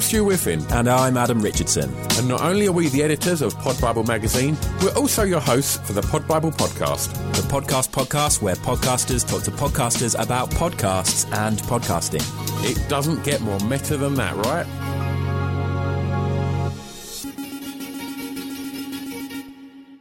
I'm 0.00 0.04
Stu 0.04 0.24
Whiffin. 0.24 0.64
And 0.70 0.88
I'm 0.88 1.18
Adam 1.18 1.42
Richardson. 1.42 1.94
And 2.16 2.26
not 2.26 2.40
only 2.40 2.66
are 2.66 2.72
we 2.72 2.88
the 2.88 3.02
editors 3.02 3.42
of 3.42 3.54
Pod 3.58 3.78
Bible 3.82 4.02
magazine, 4.02 4.56
we're 4.82 4.94
also 4.94 5.24
your 5.24 5.40
hosts 5.40 5.76
for 5.86 5.92
the 5.92 6.00
Pod 6.00 6.26
Bible 6.26 6.50
podcast. 6.50 7.12
The 7.34 7.42
podcast 7.42 7.90
podcast 7.90 8.40
where 8.40 8.54
podcasters 8.54 9.28
talk 9.28 9.42
to 9.42 9.50
podcasters 9.50 10.18
about 10.18 10.50
podcasts 10.52 11.30
and 11.36 11.58
podcasting. 11.58 12.22
It 12.64 12.88
doesn't 12.88 13.24
get 13.24 13.42
more 13.42 13.60
meta 13.60 13.98
than 13.98 14.14
that, 14.14 14.34
right? 14.36 14.64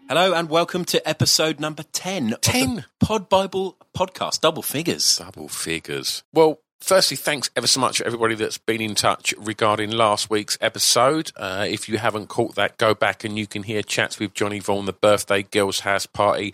Hello 0.07 0.33
and 0.33 0.49
welcome 0.49 0.85
to 0.85 1.05
episode 1.05 1.59
number 1.59 1.83
10 1.83 2.37
10 2.39 2.85
Pod 3.01 3.27
Bible 3.27 3.75
podcast. 3.93 4.39
Double 4.39 4.63
figures. 4.63 5.17
Double 5.17 5.49
figures. 5.49 6.23
Well, 6.31 6.61
firstly, 6.81 7.17
thanks 7.17 7.49
ever 7.55 7.67
so 7.67 7.79
much 7.79 7.97
to 7.97 8.05
everybody 8.05 8.35
that's 8.35 8.57
been 8.57 8.81
in 8.81 8.95
touch 8.95 9.33
regarding 9.37 9.91
last 9.91 10.29
week's 10.29 10.57
episode. 10.61 11.31
Uh, 11.35 11.65
if 11.69 11.87
you 11.89 11.97
haven't 11.97 12.27
caught 12.27 12.55
that, 12.55 12.77
go 12.77 12.93
back 12.93 13.23
and 13.23 13.37
you 13.37 13.47
can 13.47 13.63
hear 13.63 13.81
chats 13.81 14.19
with 14.19 14.33
Johnny 14.33 14.59
Vaughan, 14.59 14.85
the 14.85 14.93
birthday 14.93 15.43
girls' 15.43 15.81
house 15.81 16.05
party, 16.05 16.53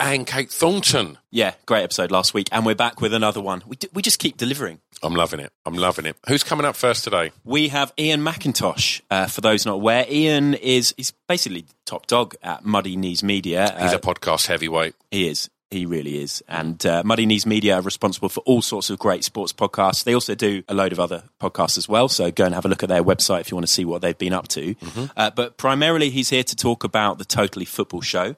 and 0.00 0.26
Kate 0.26 0.50
Thornton. 0.50 1.18
Yeah, 1.30 1.54
great 1.66 1.82
episode 1.84 2.10
last 2.10 2.34
week. 2.34 2.48
And 2.50 2.66
we're 2.66 2.74
back 2.74 3.00
with 3.00 3.14
another 3.14 3.40
one. 3.40 3.62
We, 3.66 3.76
d- 3.76 3.88
we 3.94 4.02
just 4.02 4.18
keep 4.18 4.36
delivering. 4.36 4.80
I'm 5.02 5.14
loving 5.14 5.38
it. 5.40 5.52
I'm 5.64 5.74
loving 5.74 6.04
it. 6.06 6.16
Who's 6.28 6.42
coming 6.42 6.66
up 6.66 6.74
first 6.76 7.04
today? 7.04 7.30
We 7.44 7.68
have 7.68 7.92
Ian 7.98 8.20
McIntosh. 8.22 9.02
Uh, 9.10 9.26
for 9.26 9.40
those 9.40 9.64
not 9.66 9.74
aware, 9.74 10.04
Ian 10.08 10.54
is 10.54 10.94
is 10.98 11.12
basically 11.28 11.66
top 11.86 12.06
dog 12.06 12.34
at 12.42 12.64
Muddy 12.64 12.96
Knees 12.96 13.22
Media. 13.22 13.76
He's 13.80 13.92
Uh, 13.92 13.96
a 13.96 14.00
podcast 14.00 14.46
heavyweight. 14.46 14.94
He 15.10 15.28
is. 15.28 15.48
He 15.70 15.86
really 15.86 16.22
is. 16.22 16.42
And 16.46 16.84
uh, 16.86 17.02
Muddy 17.04 17.26
Knees 17.26 17.46
Media 17.46 17.76
are 17.76 17.82
responsible 17.82 18.28
for 18.28 18.40
all 18.40 18.62
sorts 18.62 18.90
of 18.90 18.98
great 18.98 19.24
sports 19.24 19.52
podcasts. 19.52 20.04
They 20.04 20.14
also 20.14 20.34
do 20.36 20.62
a 20.68 20.74
load 20.74 20.92
of 20.92 21.00
other 21.00 21.24
podcasts 21.40 21.76
as 21.78 21.88
well. 21.88 22.08
So 22.08 22.30
go 22.30 22.44
and 22.44 22.54
have 22.54 22.64
a 22.64 22.68
look 22.68 22.82
at 22.84 22.88
their 22.88 23.02
website 23.02 23.40
if 23.40 23.50
you 23.50 23.56
want 23.56 23.66
to 23.66 23.72
see 23.72 23.84
what 23.84 24.00
they've 24.00 24.16
been 24.16 24.32
up 24.32 24.46
to. 24.48 24.74
Uh, 25.16 25.30
but 25.30 25.56
primarily, 25.56 26.10
he's 26.10 26.30
here 26.30 26.44
to 26.44 26.54
talk 26.54 26.84
about 26.84 27.18
the 27.18 27.24
Totally 27.24 27.64
Football 27.64 28.02
Show. 28.02 28.36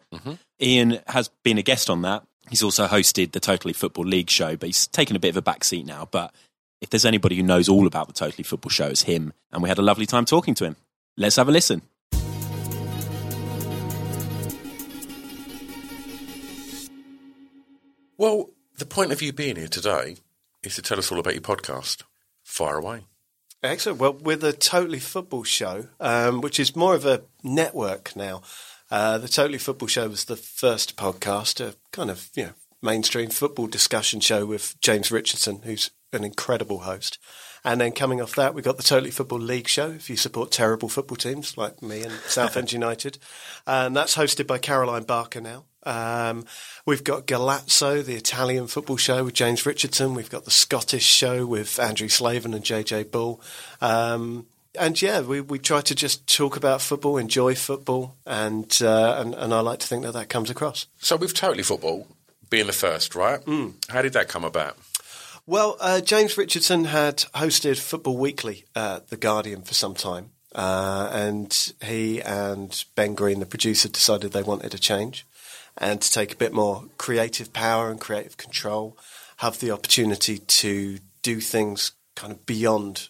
Ian 0.63 1.01
has 1.09 1.29
been 1.45 1.59
a 1.59 1.63
guest 1.63 1.91
on 1.91 2.03
that. 2.03 2.23
He's 2.49 2.63
also 2.63 2.87
hosted 2.87 3.33
the 3.33 3.41
Totally 3.41 3.75
Football 3.75 4.07
League 4.07 4.31
show, 4.31 4.57
but 4.57 4.69
he's 4.69 4.87
taken 4.87 5.17
a 5.17 5.19
bit 5.19 5.31
of 5.31 5.37
a 5.37 5.43
back 5.43 5.65
seat 5.65 5.85
now. 5.85 6.09
But 6.11 6.33
if 6.81 6.91
there's 6.91 7.05
anybody 7.05 7.37
who 7.37 7.43
knows 7.43 7.69
all 7.69 7.87
about 7.87 8.07
the 8.07 8.15
Totally 8.15 8.45
Football 8.45 8.71
Show, 8.71 8.87
it's 8.87 9.03
him. 9.03 9.33
And 9.53 9.63
we 9.63 9.69
had 9.69 9.79
a 9.79 9.83
lovely 9.83 10.07
time 10.07 10.25
talking 10.25 10.55
to 10.55 10.65
him. 10.65 10.77
Let's 11.19 11.37
have 11.37 11.49
a 11.49 11.53
listen. 11.53 11.83
Well, 18.19 18.51
the 18.79 18.87
point 18.87 19.13
of 19.13 19.21
you 19.21 19.33
being 19.33 19.57
here 19.57 19.69
today 19.69 20.17
is 20.63 20.75
to 20.77 20.83
tell 20.83 20.99
us 20.99 21.13
all 21.13 21.19
about 21.19 21.35
your 21.35 21.43
podcast. 21.43 22.03
Fire 22.43 22.79
away. 22.79 23.05
Excellent. 23.63 23.99
Well, 23.99 24.15
with 24.15 24.43
a 24.45 24.53
Totally 24.53 25.01
Football 25.01 25.45
show, 25.45 25.89
um, 26.01 26.41
which 26.41 26.61
is 26.61 26.77
more 26.77 26.95
of 26.95 27.05
a 27.05 27.23
network 27.43 28.15
now. 28.17 28.43
Uh, 28.91 29.19
the 29.19 29.29
Totally 29.29 29.59
Football 29.59 29.89
show 29.89 30.09
was 30.09 30.25
the 30.25 30.37
first 30.37 30.97
podcast, 30.97 31.61
a 31.61 31.75
kind 31.91 32.11
of 32.11 32.31
you 32.35 32.45
know 32.45 32.53
mainstream 32.83 33.31
football 33.31 33.67
discussion 33.67 34.21
show 34.21 34.47
with 34.47 34.81
James 34.81 35.11
Richardson, 35.11 35.63
who's 35.65 35.91
an 36.13 36.25
incredible 36.25 36.81
host. 36.81 37.19
And 37.65 37.81
then 37.81 37.93
coming 37.93 38.23
off 38.23 38.37
that, 38.37 38.55
we 38.55 38.63
got 38.63 38.77
the 38.77 38.83
Totally 38.85 39.11
Football 39.11 39.41
League 39.41 39.67
show. 39.67 39.91
If 39.91 40.09
you 40.09 40.17
support 40.17 40.53
terrible 40.53 40.89
football 40.89 41.17
teams 41.17 41.59
like 41.59 41.83
me 41.83 42.03
and 42.03 42.13
Southend 42.27 42.73
United, 42.81 43.19
and 43.67 43.97
that's 43.97 44.17
hosted 44.17 44.47
by 44.47 44.59
Caroline 44.59 45.03
Barker 45.03 45.41
now. 45.41 45.65
Um, 45.87 46.45
we've 46.85 47.05
got 47.05 47.27
Golazzo, 47.27 48.05
the 48.05 48.17
Italian 48.17 48.67
football 48.67 48.97
show 48.97 49.25
with 49.25 49.35
James 49.35 49.65
Richardson. 49.65 50.15
We've 50.15 50.31
got 50.31 50.45
the 50.45 50.51
Scottish 50.51 51.05
show 51.05 51.47
with 51.47 51.79
Andrew 51.79 52.09
Slaven 52.09 52.55
and 52.55 52.65
JJ 52.65 53.11
Bull. 53.11 53.41
Um, 53.81 54.47
and 54.79 55.01
yeah, 55.01 55.21
we, 55.23 55.41
we 55.41 55.59
try 55.59 55.81
to 55.81 55.95
just 55.95 56.27
talk 56.27 56.57
about 56.57 56.83
football, 56.83 57.17
enjoy 57.17 57.55
football, 57.55 58.17
and, 58.27 58.77
uh, 58.83 59.17
and 59.19 59.35
and 59.35 59.55
I 59.55 59.61
like 59.61 59.79
to 59.79 59.87
think 59.87 60.03
that 60.03 60.13
that 60.13 60.29
comes 60.29 60.51
across. 60.51 60.87
So, 60.99 61.17
with 61.17 61.33
Totally 61.33 61.63
Football 61.63 62.07
being 62.51 62.67
the 62.67 62.75
first, 62.75 63.15
right? 63.15 63.41
How 63.89 64.03
did 64.03 64.13
that 64.13 64.29
come 64.29 64.45
about? 64.45 64.77
Well, 65.47 65.77
uh, 65.81 66.01
James 66.01 66.37
Richardson 66.37 66.87
had 66.87 67.19
hosted 67.35 67.79
Football 67.79 68.19
Weekly 68.19 68.65
at 68.75 69.09
The 69.09 69.17
Guardian 69.17 69.63
for 69.63 69.75
some 69.75 69.95
time. 69.95 70.31
Uh, 70.55 71.11
and 71.13 71.73
he 71.85 72.21
and 72.21 72.85
Ben 72.95 73.15
Green, 73.15 73.41
the 73.41 73.47
producer, 73.47 73.89
decided 73.89 74.33
they 74.33 74.43
wanted 74.43 74.75
a 74.75 74.79
change 74.79 75.25
and 75.79 76.01
to 76.01 76.11
take 76.11 76.33
a 76.33 76.37
bit 76.37 76.53
more 76.53 76.85
creative 76.99 77.53
power 77.53 77.91
and 77.91 78.01
creative 78.01 78.37
control, 78.37 78.97
have 79.39 79.61
the 79.61 79.71
opportunity 79.71 80.39
to 80.39 80.99
do 81.23 81.41
things 81.41 81.93
kind 82.15 82.33
of 82.33 82.47
beyond 82.47 83.09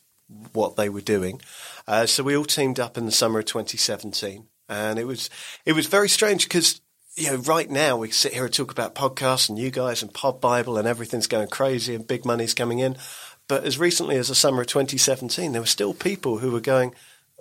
what 0.53 0.77
they 0.77 0.89
were 0.89 1.01
doing. 1.01 1.41
Uh, 1.87 2.07
so 2.07 2.23
we 2.23 2.37
all 2.37 2.45
teamed 2.45 2.81
up 2.81 2.99
in 2.99 3.07
the 3.07 3.13
summer 3.13 3.39
of 3.39 3.45
2017, 3.45 4.47
and 4.69 4.99
it 4.99 5.07
was 5.07 5.31
it 5.65 5.73
was 5.73 5.87
very 5.87 6.09
strange 6.09 6.45
because 6.45 6.81
you 7.15 7.31
know 7.31 7.37
right 7.37 7.71
now 7.71 7.97
we 7.97 8.11
sit 8.11 8.35
here 8.35 8.47
and 8.47 8.55
talk 8.55 8.73
about 8.73 8.95
podcasts 8.95 9.49
and 9.49 9.59
you 9.59 9.71
guys 9.71 10.03
and 10.03 10.13
Pod 10.13 10.41
Bible 10.41 10.77
and 10.77 10.89
everything's 10.89 11.29
going 11.29 11.49
crazy 11.49 11.95
and 11.95 12.07
big 12.07 12.25
money's 12.25 12.55
coming 12.55 12.81
in, 12.81 12.97
but 13.49 13.65
as 13.65 13.79
recently 13.79 14.17
as 14.17 14.29
the 14.29 14.35
summer 14.35 14.63
of 14.63 14.67
2017, 14.67 15.53
there 15.53 15.63
were 15.63 15.67
still 15.67 15.95
people 15.95 16.39
who 16.39 16.51
were 16.51 16.61
going. 16.61 16.95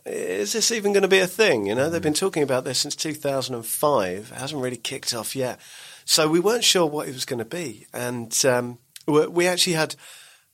Is 0.05 0.53
this 0.53 0.71
even 0.71 0.93
going 0.93 1.01
to 1.01 1.07
be 1.07 1.19
a 1.19 1.27
thing? 1.27 1.65
You 1.65 1.75
know, 1.75 1.89
they've 1.89 2.01
been 2.01 2.13
talking 2.13 2.43
about 2.43 2.63
this 2.63 2.79
since 2.79 2.95
2005. 2.95 4.31
It 4.31 4.37
hasn't 4.37 4.61
really 4.61 4.77
kicked 4.77 5.13
off 5.15 5.35
yet. 5.35 5.59
So 6.05 6.29
we 6.29 6.39
weren't 6.39 6.63
sure 6.63 6.85
what 6.85 7.07
it 7.07 7.13
was 7.13 7.25
going 7.25 7.39
to 7.39 7.45
be. 7.45 7.87
And 7.91 8.45
um, 8.45 8.77
we 9.07 9.47
actually 9.47 9.73
had 9.73 9.95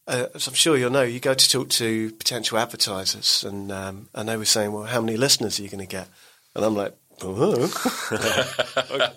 uh, 0.07 0.27
as 0.33 0.47
I'm 0.47 0.53
sure 0.53 0.77
you'll 0.77 0.91
know, 0.91 1.03
you 1.03 1.19
go 1.19 1.33
to 1.33 1.49
talk 1.49 1.69
to 1.69 2.11
potential 2.13 2.57
advertisers, 2.57 3.43
and 3.43 3.71
um, 3.71 4.09
and 4.13 4.27
they 4.27 4.37
were 4.37 4.45
saying, 4.45 4.71
"Well, 4.71 4.83
how 4.83 5.01
many 5.01 5.17
listeners 5.17 5.59
are 5.59 5.63
you 5.63 5.69
going 5.69 5.85
to 5.85 5.85
get?" 5.85 6.07
And 6.55 6.65
I'm 6.65 6.75
like, 6.75 6.95
oh. 7.21 7.69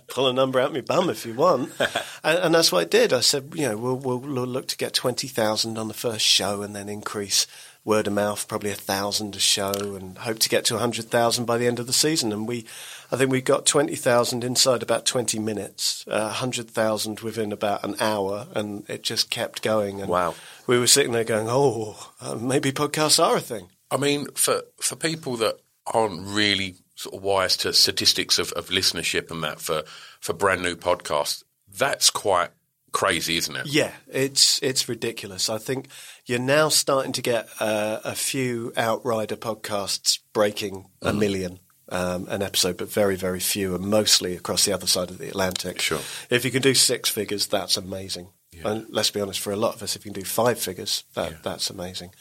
"Pull 0.09 0.28
a 0.28 0.33
number 0.33 0.61
out 0.61 0.72
my 0.72 0.83
bum 0.83 1.11
if 1.11 1.25
you 1.25 1.34
want," 1.34 1.72
and, 2.25 2.39
and 2.39 2.55
that's 2.55 2.71
what 2.71 2.83
I 2.83 2.84
did. 2.84 3.12
I 3.12 3.21
said, 3.21 3.53
"You 3.55 3.71
know, 3.71 3.77
we'll, 3.77 3.97
we'll 3.97 4.19
we'll 4.19 4.47
look 4.47 4.69
to 4.69 4.77
get 4.77 4.93
twenty 4.93 5.27
thousand 5.27 5.78
on 5.78 5.89
the 5.89 5.95
first 5.95 6.25
show, 6.25 6.62
and 6.62 6.77
then 6.77 6.89
increase 6.89 7.47
word 7.84 8.06
of 8.06 8.12
mouth, 8.12 8.49
probably 8.49 8.71
a 8.71 8.75
thousand 8.75 9.37
a 9.37 9.39
show, 9.39 9.72
and 9.95 10.17
hope 10.19 10.39
to 10.41 10.49
get 10.49 10.65
to 10.67 10.77
a 10.77 10.78
hundred 10.78 11.11
thousand 11.11 11.45
by 11.45 11.59
the 11.59 11.67
end 11.67 11.78
of 11.78 11.87
the 11.87 11.93
season." 11.93 12.33
And 12.33 12.49
we, 12.49 12.65
I 13.12 13.17
think 13.17 13.31
we 13.31 13.41
got 13.43 13.67
twenty 13.67 13.97
thousand 13.97 14.43
inside 14.45 14.83
about 14.83 15.05
twenty 15.06 15.39
minutes, 15.39 16.05
a 16.06 16.28
hundred 16.31 16.71
thousand 16.71 17.21
within 17.21 17.53
about 17.53 17.84
an 17.84 17.97
hour, 18.00 18.47
and 18.55 18.89
it 18.89 19.03
just 19.03 19.31
kept 19.31 19.62
going. 19.62 20.00
And 20.00 20.09
Wow. 20.09 20.34
we 20.67 20.78
were 20.78 20.87
sitting 20.87 21.12
there 21.12 21.25
going, 21.25 21.47
"Oh, 21.49 21.97
uh, 22.21 22.37
maybe 22.37 22.72
podcasts 22.72 23.22
are 23.22 23.37
a 23.37 23.41
thing." 23.41 23.69
I 23.91 23.97
mean, 23.97 24.27
for 24.34 24.62
for 24.81 24.97
people 24.97 25.37
that 25.37 25.56
aren't 25.87 26.27
really 26.27 26.77
sort 26.97 27.15
of 27.16 27.22
wise 27.22 27.56
to 27.59 27.72
statistics 27.72 28.39
of, 28.39 28.53
of 28.53 28.69
listenership 28.69 29.31
and 29.31 29.43
that 29.45 29.61
for 29.61 29.83
for 30.21 30.33
brand 30.33 30.62
new 30.62 30.75
podcasts, 30.75 31.43
that's 31.69 32.09
quite 32.09 32.51
crazy, 32.94 33.37
isn't 33.37 33.55
it? 33.55 33.66
Yeah, 33.66 33.93
it's 34.09 34.62
it's 34.62 34.88
ridiculous. 34.88 35.50
I 35.50 35.59
think 35.59 35.88
you're 36.25 36.38
now 36.38 36.71
starting 36.71 37.12
to 37.12 37.22
get 37.22 37.49
uh, 37.60 38.00
a 38.05 38.15
few 38.15 38.72
outrider 38.77 39.37
podcasts 39.37 40.21
breaking 40.32 40.87
a 41.03 41.12
million. 41.12 41.59
Um, 41.87 42.28
an 42.31 42.41
episode, 42.41 42.78
but 42.78 42.91
very, 42.91 43.15
very 43.15 43.41
few, 43.41 43.75
and 43.75 43.84
mostly 43.84 44.34
across 44.34 44.65
the 44.65 44.72
other 44.72 44.87
side 44.87 45.10
of 45.10 45.19
the 45.19 45.28
Atlantic. 45.28 45.83
Sure. 45.83 46.00
If 46.31 46.43
you 46.43 46.50
can 46.50 46.62
do 46.62 46.72
six 46.72 47.10
figures, 47.10 47.47
that's 47.47 47.77
amazing. 47.77 48.28
And 48.65 48.87
let's 48.88 49.10
be 49.10 49.21
honest, 49.21 49.41
for 49.41 49.53
a 49.53 49.56
lot 49.56 49.75
of 49.75 49.83
us, 49.83 49.97
if 49.97 50.04
you 50.04 50.12
can 50.12 50.21
do 50.21 50.27
five 50.27 50.59
figures, 50.59 51.04
that, 51.15 51.43
that's 51.43 51.71
amazing. 51.71 52.15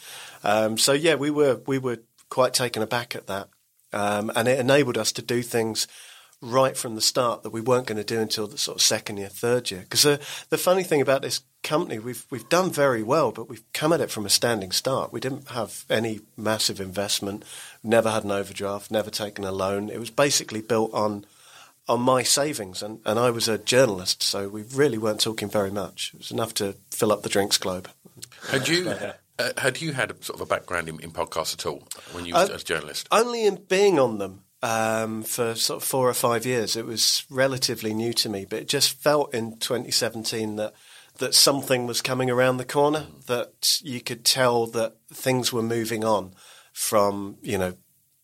Um, 0.43 0.77
so 0.77 0.93
yeah, 0.93 1.15
we 1.15 1.29
were 1.29 1.61
we 1.65 1.77
were 1.77 1.99
quite 2.29 2.53
taken 2.53 2.81
aback 2.81 3.15
at 3.15 3.27
that, 3.27 3.49
um, 3.93 4.31
and 4.35 4.47
it 4.47 4.59
enabled 4.59 4.97
us 4.97 5.11
to 5.13 5.21
do 5.21 5.41
things 5.41 5.87
right 6.43 6.75
from 6.75 6.95
the 6.95 7.01
start 7.01 7.43
that 7.43 7.51
we 7.51 7.61
weren't 7.61 7.87
going 7.87 7.97
to 7.97 8.03
do 8.03 8.19
until 8.19 8.47
the 8.47 8.57
sort 8.57 8.77
of 8.77 8.81
second 8.81 9.17
year, 9.17 9.29
third 9.29 9.71
year. 9.71 9.81
Because 9.81 10.03
the 10.03 10.19
the 10.49 10.57
funny 10.57 10.83
thing 10.83 11.01
about 11.01 11.21
this 11.21 11.41
company, 11.63 11.99
we've 11.99 12.25
we've 12.29 12.49
done 12.49 12.69
very 12.71 13.01
well, 13.01 13.31
but 13.31 13.49
we've 13.49 13.63
come 13.73 13.93
at 13.93 14.01
it 14.01 14.11
from 14.11 14.25
a 14.25 14.29
standing 14.29 14.71
start. 14.71 15.13
We 15.13 15.19
didn't 15.19 15.49
have 15.49 15.85
any 15.89 16.19
massive 16.35 16.79
investment, 16.81 17.43
never 17.83 18.11
had 18.11 18.23
an 18.25 18.31
overdraft, 18.31 18.91
never 18.91 19.09
taken 19.09 19.45
a 19.45 19.51
loan. 19.51 19.89
It 19.89 19.99
was 19.99 20.09
basically 20.11 20.61
built 20.61 20.93
on 20.93 21.25
on 21.87 22.01
my 22.01 22.23
savings, 22.23 22.81
and, 22.81 22.99
and 23.05 23.19
I 23.19 23.29
was 23.29 23.47
a 23.47 23.57
journalist, 23.57 24.23
so 24.23 24.47
we 24.47 24.63
really 24.73 24.97
weren't 24.97 25.19
talking 25.19 25.49
very 25.49 25.71
much. 25.71 26.11
It 26.13 26.19
was 26.19 26.31
enough 26.31 26.53
to 26.55 26.75
fill 26.91 27.11
up 27.11 27.23
the 27.23 27.29
drinks 27.29 27.57
globe. 27.57 27.89
Had 28.49 28.67
you 28.67 28.89
uh, 29.39 29.51
had 29.57 29.81
you 29.81 29.93
had 29.93 30.11
a 30.11 30.15
sort 30.23 30.39
of 30.39 30.41
a 30.41 30.45
background 30.45 30.89
in, 30.89 30.99
in 30.99 31.11
podcasts 31.11 31.53
at 31.53 31.65
all 31.65 31.87
when 32.11 32.25
you 32.25 32.33
was 32.33 32.49
Uh, 32.49 32.53
as 32.53 32.61
a 32.61 32.65
journalist? 32.65 33.07
Only 33.11 33.45
in 33.45 33.55
being 33.55 33.99
on 33.99 34.17
them 34.17 34.43
um, 34.63 35.23
for 35.23 35.55
sort 35.55 35.83
of 35.83 35.87
four 35.87 36.09
or 36.09 36.13
five 36.13 36.45
years, 36.45 36.77
it 36.77 36.85
was 36.85 37.25
relatively 37.29 37.93
new 37.93 38.13
to 38.13 38.29
me. 38.29 38.45
But 38.49 38.59
it 38.59 38.69
just 38.69 38.93
felt 38.93 39.33
in 39.33 39.57
2017 39.57 40.55
that 40.55 40.73
that 41.19 41.35
something 41.35 41.85
was 41.85 42.01
coming 42.01 42.31
around 42.31 42.57
the 42.57 42.65
corner. 42.65 43.07
That 43.27 43.79
you 43.83 43.99
could 43.99 44.23
tell 44.23 44.65
that 44.67 44.95
things 45.13 45.51
were 45.51 45.61
moving 45.61 46.05
on 46.05 46.33
from 46.71 47.37
you 47.41 47.57
know 47.57 47.73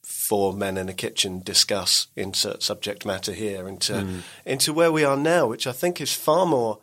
four 0.02 0.54
men 0.54 0.78
in 0.78 0.90
a 0.90 0.94
kitchen 0.94 1.42
discuss 1.42 2.08
insert 2.16 2.64
subject 2.64 3.06
matter 3.06 3.34
here 3.34 3.68
into 3.68 4.22
into 4.46 4.72
where 4.74 4.94
we 4.94 5.04
are 5.04 5.18
now, 5.18 5.46
which 5.46 5.68
I 5.68 5.74
think 5.74 6.00
is 6.00 6.14
far 6.14 6.46
more 6.46 6.80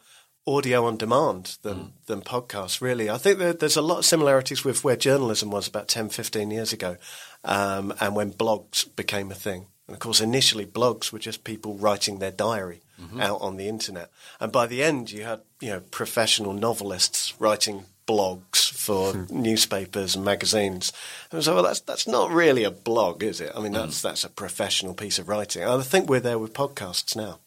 audio 0.46 0.86
on 0.86 0.96
demand 0.96 1.58
than 1.62 1.76
mm. 1.76 1.90
than 2.06 2.20
podcasts. 2.20 2.80
Really, 2.80 3.10
I 3.10 3.18
think 3.18 3.38
there's 3.38 3.76
a 3.76 3.82
lot 3.82 3.98
of 3.98 4.04
similarities 4.04 4.64
with 4.64 4.84
where 4.84 4.96
journalism 4.96 5.50
was 5.50 5.66
about 5.66 5.88
10, 5.88 6.10
15 6.10 6.50
years 6.50 6.72
ago, 6.72 6.96
um, 7.46 7.94
and 8.00 8.14
when 8.14 8.32
blogs 8.32 8.84
became 8.96 9.30
a 9.30 9.34
thing. 9.34 9.66
And 9.86 9.94
of 9.94 10.00
course, 10.00 10.20
initially 10.20 10.66
blogs 10.66 11.12
were 11.12 11.18
just 11.18 11.44
people 11.44 11.76
writing 11.76 12.18
their 12.18 12.32
diary 12.32 12.82
mm-hmm. 13.00 13.20
out 13.20 13.40
on 13.40 13.56
the 13.56 13.68
internet, 13.68 14.10
and 14.40 14.52
by 14.52 14.66
the 14.66 14.82
end, 14.82 15.10
you 15.10 15.22
had 15.22 15.40
you 15.60 15.70
know 15.70 15.80
professional 15.80 16.52
novelists 16.52 17.34
writing 17.40 17.86
blogs 18.06 18.70
for 18.70 19.12
hmm. 19.12 19.42
newspapers 19.42 20.14
and 20.14 20.24
magazines. 20.24 20.92
And 21.32 21.42
so, 21.42 21.54
well, 21.54 21.64
that's 21.64 21.80
that's 21.80 22.06
not 22.06 22.30
really 22.30 22.64
a 22.64 22.70
blog, 22.70 23.22
is 23.22 23.40
it? 23.40 23.52
I 23.54 23.60
mean, 23.60 23.72
that's 23.72 23.98
mm. 23.98 24.02
that's 24.02 24.24
a 24.24 24.28
professional 24.28 24.94
piece 24.94 25.18
of 25.18 25.28
writing. 25.28 25.64
I 25.64 25.80
think 25.82 26.08
we're 26.08 26.20
there 26.20 26.38
with 26.38 26.52
podcasts 26.52 27.16
now. 27.16 27.40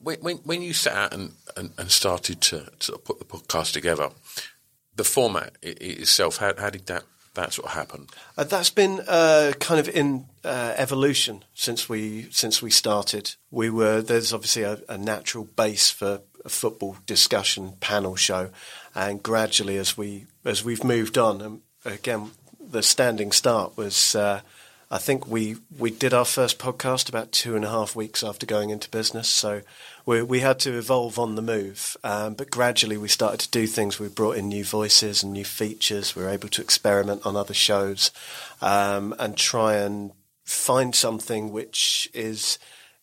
When 0.00 0.18
when, 0.20 0.36
when 0.38 0.62
you 0.62 0.72
sat 0.72 0.94
out 0.94 1.14
and, 1.14 1.32
and, 1.56 1.70
and, 1.78 1.90
started 1.90 2.40
to 2.42 2.70
of 2.88 3.04
put 3.04 3.18
the 3.18 3.24
podcast 3.24 3.72
together, 3.72 4.10
the 4.94 5.04
format 5.04 5.56
itself, 5.62 6.38
how, 6.38 6.52
how 6.58 6.70
did 6.70 6.86
that 6.86 7.04
that 7.36 7.52
sort 7.52 7.68
of 7.68 7.74
happen? 7.74 8.08
Uh, 8.36 8.44
that's 8.44 8.70
been 8.70 9.00
uh, 9.06 9.52
kind 9.60 9.80
of 9.80 9.88
in 9.88 10.26
uh, 10.44 10.74
evolution 10.76 11.44
since 11.54 11.88
we 11.88 12.28
since 12.30 12.60
we 12.60 12.70
started. 12.70 13.34
We 13.50 13.70
were 13.70 14.02
there's 14.02 14.32
obviously 14.32 14.62
a, 14.64 14.80
a 14.88 14.98
natural 14.98 15.44
base 15.44 15.90
for 15.90 16.20
a 16.44 16.48
football 16.48 16.96
discussion 17.06 17.74
panel 17.80 18.16
show, 18.16 18.50
and 18.94 19.22
gradually 19.22 19.76
as 19.76 19.96
we 19.96 20.26
as 20.44 20.64
we've 20.64 20.84
moved 20.84 21.16
on, 21.16 21.40
and 21.40 21.60
again 21.84 22.32
the 22.60 22.82
standing 22.82 23.32
start 23.32 23.76
was. 23.76 24.14
Uh, 24.14 24.40
I 24.88 24.98
think 24.98 25.26
we, 25.26 25.56
we 25.76 25.90
did 25.90 26.14
our 26.14 26.24
first 26.24 26.60
podcast 26.60 27.08
about 27.08 27.32
two 27.32 27.56
and 27.56 27.64
a 27.64 27.70
half 27.70 27.96
weeks 27.96 28.22
after 28.22 28.46
going 28.46 28.70
into 28.70 28.88
business, 28.88 29.28
so 29.28 29.62
we, 30.06 30.22
we 30.22 30.40
had 30.40 30.60
to 30.60 30.78
evolve 30.78 31.18
on 31.18 31.34
the 31.34 31.42
move. 31.42 31.96
Um, 32.04 32.34
but 32.34 32.50
gradually, 32.50 32.96
we 32.96 33.08
started 33.08 33.40
to 33.40 33.50
do 33.50 33.66
things. 33.66 33.98
We 33.98 34.08
brought 34.08 34.36
in 34.36 34.48
new 34.48 34.64
voices 34.64 35.22
and 35.22 35.32
new 35.32 35.44
features. 35.44 36.14
We 36.14 36.22
were 36.22 36.30
able 36.30 36.48
to 36.50 36.62
experiment 36.62 37.26
on 37.26 37.36
other 37.36 37.52
shows 37.52 38.12
um, 38.62 39.14
and 39.18 39.36
try 39.36 39.74
and 39.74 40.12
find 40.44 40.94
something 40.94 41.52
which 41.52 42.08
is 42.14 42.58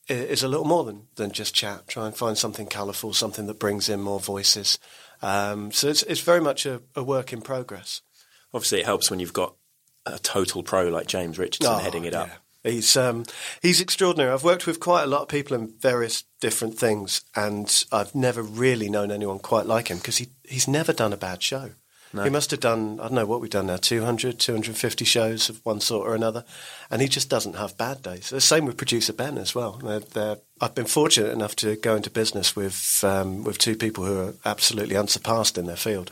is 0.09 0.43
a 0.43 0.49
little 0.49 0.65
more 0.65 0.83
than, 0.83 1.07
than 1.15 1.31
just 1.31 1.55
chat. 1.55 1.87
Try 1.87 2.07
and 2.07 2.15
find 2.15 2.37
something 2.37 2.67
colourful, 2.67 3.13
something 3.13 3.47
that 3.47 3.59
brings 3.59 3.87
in 3.87 4.01
more 4.01 4.19
voices. 4.19 4.77
Um, 5.21 5.71
so 5.71 5.87
it's, 5.87 6.03
it's 6.03 6.19
very 6.19 6.41
much 6.41 6.65
a, 6.65 6.81
a, 6.93 7.01
work 7.01 7.31
in 7.31 7.41
progress. 7.41 8.01
Obviously, 8.53 8.81
it 8.81 8.85
helps 8.85 9.09
when 9.09 9.21
you've 9.21 9.31
got 9.31 9.55
a 10.05 10.19
total 10.19 10.61
pro 10.61 10.89
like 10.89 11.07
James 11.07 11.39
Richardson 11.39 11.73
oh, 11.73 11.77
heading 11.77 12.03
it 12.03 12.13
up. 12.13 12.29
He's 12.63 12.95
um, 12.95 13.25
he's 13.61 13.81
extraordinary. 13.81 14.31
I've 14.31 14.43
worked 14.43 14.65
with 14.65 14.79
quite 14.79 15.03
a 15.03 15.07
lot 15.07 15.23
of 15.23 15.27
people 15.27 15.55
in 15.55 15.73
various 15.79 16.23
different 16.39 16.77
things, 16.77 17.21
and 17.35 17.83
I've 17.91 18.15
never 18.15 18.41
really 18.41 18.89
known 18.89 19.11
anyone 19.11 19.39
quite 19.39 19.65
like 19.65 19.89
him 19.89 19.97
because 19.97 20.17
he 20.17 20.29
he's 20.43 20.67
never 20.67 20.93
done 20.93 21.13
a 21.13 21.17
bad 21.17 21.43
show. 21.43 21.71
No. 22.13 22.23
He 22.23 22.29
must 22.29 22.51
have 22.51 22.59
done, 22.59 22.99
I 22.99 23.03
don't 23.03 23.13
know 23.13 23.25
what 23.25 23.41
we've 23.41 23.49
done 23.49 23.65
now, 23.65 23.77
200, 23.77 24.37
250 24.37 25.03
shows 25.03 25.49
of 25.49 25.59
one 25.65 25.79
sort 25.79 26.07
or 26.07 26.13
another. 26.13 26.45
And 26.91 27.01
he 27.01 27.07
just 27.07 27.27
doesn't 27.27 27.55
have 27.55 27.75
bad 27.75 28.03
days. 28.03 28.29
The 28.29 28.39
same 28.39 28.65
with 28.65 28.77
producer 28.77 29.13
Ben 29.13 29.39
as 29.39 29.55
well. 29.55 29.79
They're, 29.83 29.99
they're, 29.99 30.37
I've 30.61 30.75
been 30.75 30.85
fortunate 30.85 31.31
enough 31.31 31.55
to 31.57 31.75
go 31.75 31.95
into 31.95 32.11
business 32.11 32.55
with, 32.55 33.03
um, 33.03 33.43
with 33.43 33.57
two 33.57 33.75
people 33.75 34.05
who 34.05 34.19
are 34.19 34.33
absolutely 34.45 34.95
unsurpassed 34.95 35.57
in 35.57 35.65
their 35.65 35.75
field. 35.75 36.11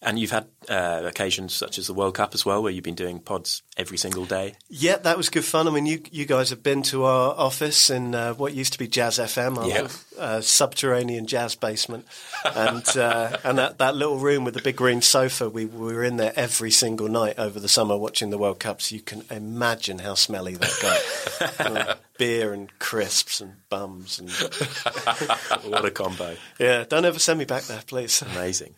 And 0.00 0.18
you've 0.18 0.30
had 0.30 0.46
uh, 0.68 1.02
occasions 1.04 1.54
such 1.54 1.78
as 1.78 1.86
the 1.86 1.94
World 1.94 2.14
Cup 2.14 2.34
as 2.34 2.44
well, 2.46 2.62
where 2.62 2.72
you've 2.72 2.84
been 2.84 2.94
doing 2.94 3.18
pods 3.18 3.62
every 3.76 3.98
single 3.98 4.24
day. 4.24 4.54
Yeah, 4.68 4.96
that 4.98 5.16
was 5.16 5.28
good 5.28 5.44
fun. 5.44 5.66
I 5.66 5.70
mean, 5.70 5.86
you 5.86 6.02
you 6.12 6.24
guys 6.24 6.50
have 6.50 6.62
been 6.62 6.82
to 6.84 7.04
our 7.04 7.34
office 7.36 7.90
in 7.90 8.14
uh, 8.14 8.34
what 8.34 8.54
used 8.54 8.72
to 8.74 8.78
be 8.78 8.86
Jazz 8.86 9.18
FM, 9.18 9.58
our 9.58 9.68
yeah. 9.68 9.88
uh, 10.18 10.40
subterranean 10.40 11.26
jazz 11.26 11.54
basement, 11.54 12.06
and 12.44 12.86
uh, 12.96 13.36
and 13.44 13.58
that, 13.58 13.78
that 13.78 13.96
little 13.96 14.18
room 14.18 14.44
with 14.44 14.54
the 14.54 14.62
big 14.62 14.76
green 14.76 15.02
sofa. 15.02 15.48
We, 15.48 15.66
we, 15.66 15.92
were 15.92 16.04
in 16.04 16.16
there 16.16 16.32
every 16.36 16.70
single 16.70 17.08
night 17.08 17.38
over 17.38 17.58
the 17.58 17.68
summer 17.68 17.96
watching 17.96 18.30
the 18.30 18.38
World 18.38 18.60
Cup. 18.60 18.80
So 18.82 18.94
you 18.94 19.00
can 19.00 19.24
imagine 19.30 19.98
how 19.98 20.14
smelly 20.14 20.56
that 20.56 21.78
got. 21.78 21.98
beer 22.18 22.52
and 22.52 22.76
crisps 22.78 23.40
and 23.40 23.54
bums 23.70 24.18
and 24.18 24.30
what 25.70 25.84
a 25.84 25.90
combo! 25.90 26.36
Yeah, 26.58 26.84
don't 26.86 27.04
ever 27.04 27.18
send 27.18 27.38
me 27.38 27.44
back 27.44 27.62
there, 27.64 27.82
please. 27.86 28.20
Amazing. 28.22 28.74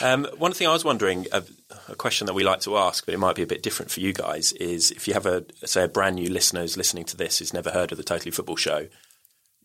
Um, 0.00 0.26
one 0.38 0.52
thing 0.52 0.68
I 0.68 0.72
was 0.72 0.84
wondering, 0.84 1.26
a, 1.32 1.42
a, 1.88 1.96
question 1.96 2.26
that 2.26 2.34
we 2.34 2.44
like 2.44 2.60
to 2.60 2.78
ask, 2.78 3.04
but 3.04 3.14
it 3.14 3.18
might 3.18 3.34
be 3.34 3.42
a 3.42 3.46
bit 3.46 3.62
different 3.62 3.90
for 3.90 4.00
you 4.00 4.12
guys, 4.12 4.52
is 4.52 4.92
if 4.92 5.08
you 5.08 5.14
have 5.14 5.26
a 5.26 5.44
say 5.66 5.84
a 5.84 5.88
brand 5.88 6.16
new 6.16 6.30
listener 6.30 6.60
who's 6.60 6.76
listening 6.76 7.04
to 7.06 7.16
this 7.16 7.38
who's 7.38 7.52
never 7.52 7.70
heard 7.70 7.90
of 7.90 7.98
the 7.98 8.04
Totally 8.04 8.30
Football 8.30 8.56
Show, 8.56 8.86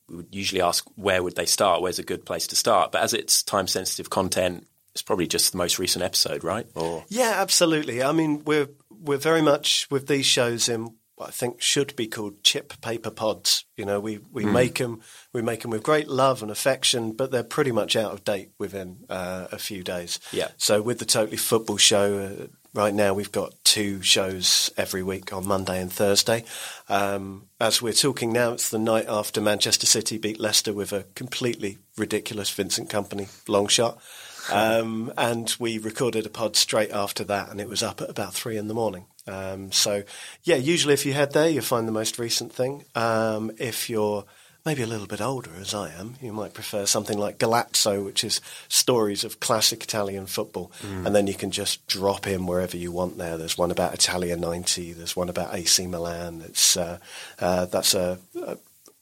we 0.09 0.15
would 0.17 0.33
usually 0.33 0.61
ask 0.61 0.85
where 0.95 1.21
would 1.21 1.35
they 1.35 1.45
start? 1.45 1.81
Where's 1.81 1.99
a 1.99 2.03
good 2.03 2.25
place 2.25 2.47
to 2.47 2.55
start? 2.55 2.91
But 2.91 3.03
as 3.03 3.13
it's 3.13 3.43
time 3.43 3.67
sensitive 3.67 4.09
content, 4.09 4.67
it's 4.93 5.01
probably 5.01 5.27
just 5.27 5.51
the 5.51 5.57
most 5.57 5.79
recent 5.79 6.03
episode, 6.03 6.43
right? 6.43 6.67
Or 6.75 7.05
yeah, 7.09 7.33
absolutely. 7.37 8.01
I 8.01 8.11
mean, 8.11 8.43
we're 8.43 8.69
we're 8.89 9.17
very 9.17 9.41
much 9.41 9.87
with 9.91 10.07
these 10.07 10.25
shows 10.25 10.67
in 10.67 10.95
I 11.27 11.31
think 11.31 11.61
should 11.61 11.95
be 11.95 12.07
called 12.07 12.43
chip 12.43 12.79
paper 12.81 13.11
pods. 13.11 13.65
You 13.77 13.85
know, 13.85 13.99
we, 13.99 14.19
we 14.31 14.43
mm. 14.43 14.51
make 14.51 14.77
them 14.77 15.01
we 15.31 15.41
make 15.41 15.61
them 15.61 15.71
with 15.71 15.83
great 15.83 16.07
love 16.07 16.41
and 16.41 16.51
affection, 16.51 17.11
but 17.11 17.31
they're 17.31 17.43
pretty 17.43 17.71
much 17.71 17.95
out 17.95 18.11
of 18.11 18.23
date 18.23 18.51
within 18.57 19.05
uh, 19.09 19.47
a 19.51 19.57
few 19.57 19.83
days. 19.83 20.19
Yeah. 20.31 20.49
So 20.57 20.81
with 20.81 20.99
the 20.99 21.05
Totally 21.05 21.37
Football 21.37 21.77
show, 21.77 22.19
uh, 22.19 22.47
right 22.73 22.93
now 22.93 23.13
we've 23.13 23.31
got 23.31 23.53
two 23.63 24.01
shows 24.01 24.71
every 24.77 25.03
week 25.03 25.33
on 25.33 25.47
Monday 25.47 25.81
and 25.81 25.91
Thursday. 25.91 26.43
Um, 26.89 27.47
as 27.59 27.81
we're 27.81 27.93
talking 27.93 28.31
now, 28.31 28.53
it's 28.53 28.69
the 28.69 28.79
night 28.79 29.05
after 29.07 29.41
Manchester 29.41 29.85
City 29.85 30.17
beat 30.17 30.39
Leicester 30.39 30.73
with 30.73 30.93
a 30.93 31.05
completely 31.15 31.79
ridiculous 31.97 32.49
Vincent 32.49 32.89
Kompany 32.89 33.29
long 33.47 33.67
shot. 33.67 33.99
Um, 34.51 35.13
and 35.17 35.55
we 35.57 35.77
recorded 35.77 36.25
a 36.25 36.29
pod 36.29 36.57
straight 36.57 36.91
after 36.91 37.23
that, 37.23 37.49
and 37.49 37.61
it 37.61 37.69
was 37.69 37.81
up 37.81 38.01
at 38.01 38.09
about 38.09 38.33
three 38.33 38.57
in 38.57 38.67
the 38.67 38.73
morning. 38.73 39.05
Um, 39.27 39.71
so, 39.71 40.03
yeah, 40.43 40.55
usually 40.55 40.93
if 40.93 41.05
you 41.05 41.13
head 41.13 41.33
there, 41.33 41.49
you'll 41.49 41.63
find 41.63 41.87
the 41.87 41.93
most 41.93 42.19
recent 42.19 42.51
thing. 42.51 42.85
Um, 42.95 43.51
if 43.57 43.89
you're 43.89 44.25
maybe 44.65 44.81
a 44.81 44.87
little 44.87 45.07
bit 45.07 45.21
older, 45.21 45.51
as 45.59 45.73
I 45.73 45.91
am, 45.91 46.15
you 46.21 46.31
might 46.31 46.53
prefer 46.53 46.85
something 46.85 47.17
like 47.17 47.37
Golazzo, 47.37 48.03
which 48.03 48.23
is 48.23 48.41
stories 48.67 49.23
of 49.23 49.39
classic 49.39 49.83
Italian 49.83 50.25
football, 50.25 50.71
mm. 50.81 51.05
and 51.05 51.15
then 51.15 51.27
you 51.27 51.33
can 51.33 51.51
just 51.51 51.85
drop 51.87 52.27
in 52.27 52.45
wherever 52.45 52.77
you 52.77 52.91
want. 52.91 53.17
There, 53.17 53.37
there's 53.37 53.57
one 53.57 53.71
about 53.71 53.93
Italia 53.93 54.37
'90. 54.37 54.93
There's 54.93 55.15
one 55.15 55.29
about 55.29 55.53
AC 55.53 55.85
Milan. 55.87 56.43
It's 56.45 56.77
uh, 56.77 56.99
uh, 57.39 57.65
that's 57.65 57.93
a, 57.93 58.19
a, 58.41 58.57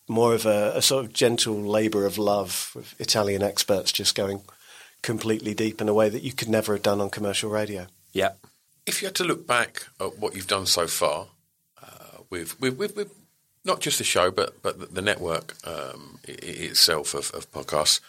more 0.08 0.34
of 0.34 0.46
a, 0.46 0.74
a 0.76 0.82
sort 0.82 1.06
of 1.06 1.14
gentle 1.14 1.62
labour 1.62 2.06
of 2.06 2.18
love 2.18 2.72
with 2.76 3.00
Italian 3.00 3.44
experts 3.44 3.92
just 3.92 4.16
going 4.16 4.42
completely 5.02 5.54
deep 5.54 5.82
in 5.82 5.90
a 5.90 5.94
way 5.94 6.10
that 6.10 6.22
you 6.22 6.34
could 6.34 6.50
never 6.50 6.74
have 6.74 6.84
done 6.84 7.02
on 7.02 7.10
commercial 7.10 7.50
radio. 7.50 7.88
Yeah. 8.14 8.32
If 8.86 9.02
you 9.02 9.08
had 9.08 9.16
to 9.16 9.24
look 9.24 9.46
back 9.46 9.88
at 10.00 10.18
what 10.18 10.36
you've 10.36 10.48
done 10.48 10.66
so 10.66 10.88
far 10.88 11.28
uh, 11.82 12.24
with, 12.30 12.60
with, 12.60 12.78
with, 12.78 12.96
with, 12.96 13.14
not 13.64 13.80
just 13.80 14.00
the 14.00 14.04
show, 14.04 14.32
but 14.32 14.62
but 14.64 14.94
the 14.94 15.02
network 15.02 15.56
um, 15.68 16.20
itself 16.28 17.14
of, 17.14 17.32
of, 17.32 17.52
podcasts, 17.52 18.00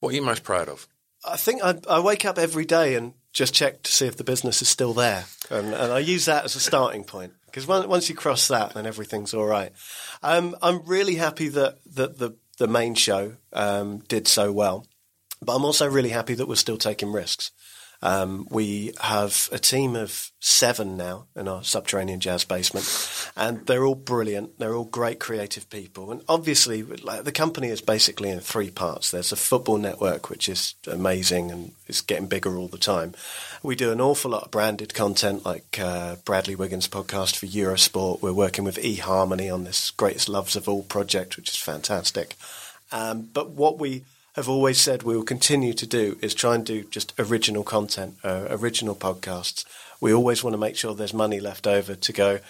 what 0.00 0.10
are 0.10 0.14
you 0.14 0.22
most 0.22 0.44
proud 0.44 0.68
of? 0.68 0.86
I 1.24 1.36
think 1.36 1.62
I, 1.62 1.74
I, 1.88 2.00
wake 2.00 2.24
up 2.24 2.38
every 2.38 2.64
day 2.64 2.94
and 2.94 3.14
just 3.32 3.54
check 3.54 3.82
to 3.82 3.92
see 3.92 4.06
if 4.06 4.16
the 4.16 4.24
business 4.24 4.62
is 4.62 4.68
still 4.68 4.94
there, 4.94 5.24
and, 5.50 5.74
and 5.74 5.92
I 5.92 5.98
use 5.98 6.26
that 6.26 6.44
as 6.44 6.54
a 6.54 6.60
starting 6.60 7.02
point 7.04 7.32
because 7.46 7.66
once 7.66 8.08
you 8.08 8.14
cross 8.14 8.48
that, 8.48 8.74
then 8.74 8.86
everything's 8.86 9.34
all 9.34 9.44
right. 9.44 9.72
Um, 10.22 10.56
I'm 10.62 10.84
really 10.86 11.16
happy 11.16 11.48
that 11.48 11.78
that 11.94 12.18
the 12.18 12.36
the 12.58 12.68
main 12.68 12.94
show 12.94 13.36
um, 13.52 13.98
did 14.08 14.28
so 14.28 14.52
well. 14.52 14.86
But 15.40 15.56
I'm 15.56 15.64
also 15.64 15.90
really 15.90 16.10
happy 16.10 16.34
that 16.34 16.46
we're 16.46 16.54
still 16.54 16.76
taking 16.76 17.10
risks. 17.12 17.50
Um, 18.02 18.48
we 18.50 18.92
have 19.00 19.48
a 19.52 19.58
team 19.58 19.94
of 19.94 20.32
seven 20.40 20.96
now 20.96 21.26
in 21.36 21.46
our 21.46 21.62
subterranean 21.62 22.18
jazz 22.18 22.44
basement, 22.44 22.84
and 23.36 23.64
they're 23.66 23.84
all 23.84 23.94
brilliant. 23.94 24.58
They're 24.58 24.74
all 24.74 24.84
great 24.84 25.20
creative 25.20 25.70
people. 25.70 26.10
And 26.10 26.22
obviously, 26.28 26.82
like, 26.82 27.22
the 27.22 27.30
company 27.30 27.68
is 27.68 27.80
basically 27.80 28.30
in 28.30 28.40
three 28.40 28.70
parts. 28.70 29.10
There's 29.10 29.30
a 29.30 29.36
football 29.36 29.78
network, 29.78 30.30
which 30.30 30.48
is 30.48 30.74
amazing 30.88 31.52
and 31.52 31.72
is 31.86 32.00
getting 32.00 32.26
bigger 32.26 32.56
all 32.56 32.68
the 32.68 32.76
time. 32.76 33.14
We 33.62 33.76
do 33.76 33.92
an 33.92 34.00
awful 34.00 34.32
lot 34.32 34.44
of 34.44 34.50
branded 34.50 34.94
content, 34.94 35.44
like 35.44 35.78
uh, 35.78 36.16
Bradley 36.24 36.56
Wiggins' 36.56 36.88
podcast 36.88 37.36
for 37.36 37.46
Eurosport. 37.46 38.20
We're 38.20 38.32
working 38.32 38.64
with 38.64 38.78
eHarmony 38.78 39.52
on 39.52 39.62
this 39.62 39.92
Greatest 39.92 40.28
Loves 40.28 40.56
of 40.56 40.68
All 40.68 40.82
project, 40.82 41.36
which 41.36 41.50
is 41.50 41.56
fantastic. 41.56 42.34
Um, 42.90 43.28
but 43.32 43.50
what 43.50 43.78
we 43.78 44.04
have 44.34 44.48
always 44.48 44.80
said 44.80 45.02
we 45.02 45.16
will 45.16 45.24
continue 45.24 45.74
to 45.74 45.86
do 45.86 46.18
is 46.22 46.34
try 46.34 46.54
and 46.54 46.64
do 46.64 46.84
just 46.84 47.12
original 47.18 47.62
content, 47.62 48.16
uh, 48.24 48.46
original 48.50 48.94
podcasts. 48.94 49.64
We 50.00 50.12
always 50.12 50.42
want 50.42 50.54
to 50.54 50.58
make 50.58 50.76
sure 50.76 50.94
there's 50.94 51.14
money 51.14 51.38
left 51.38 51.66
over 51.66 51.94
to 51.94 52.12
go. 52.12 52.40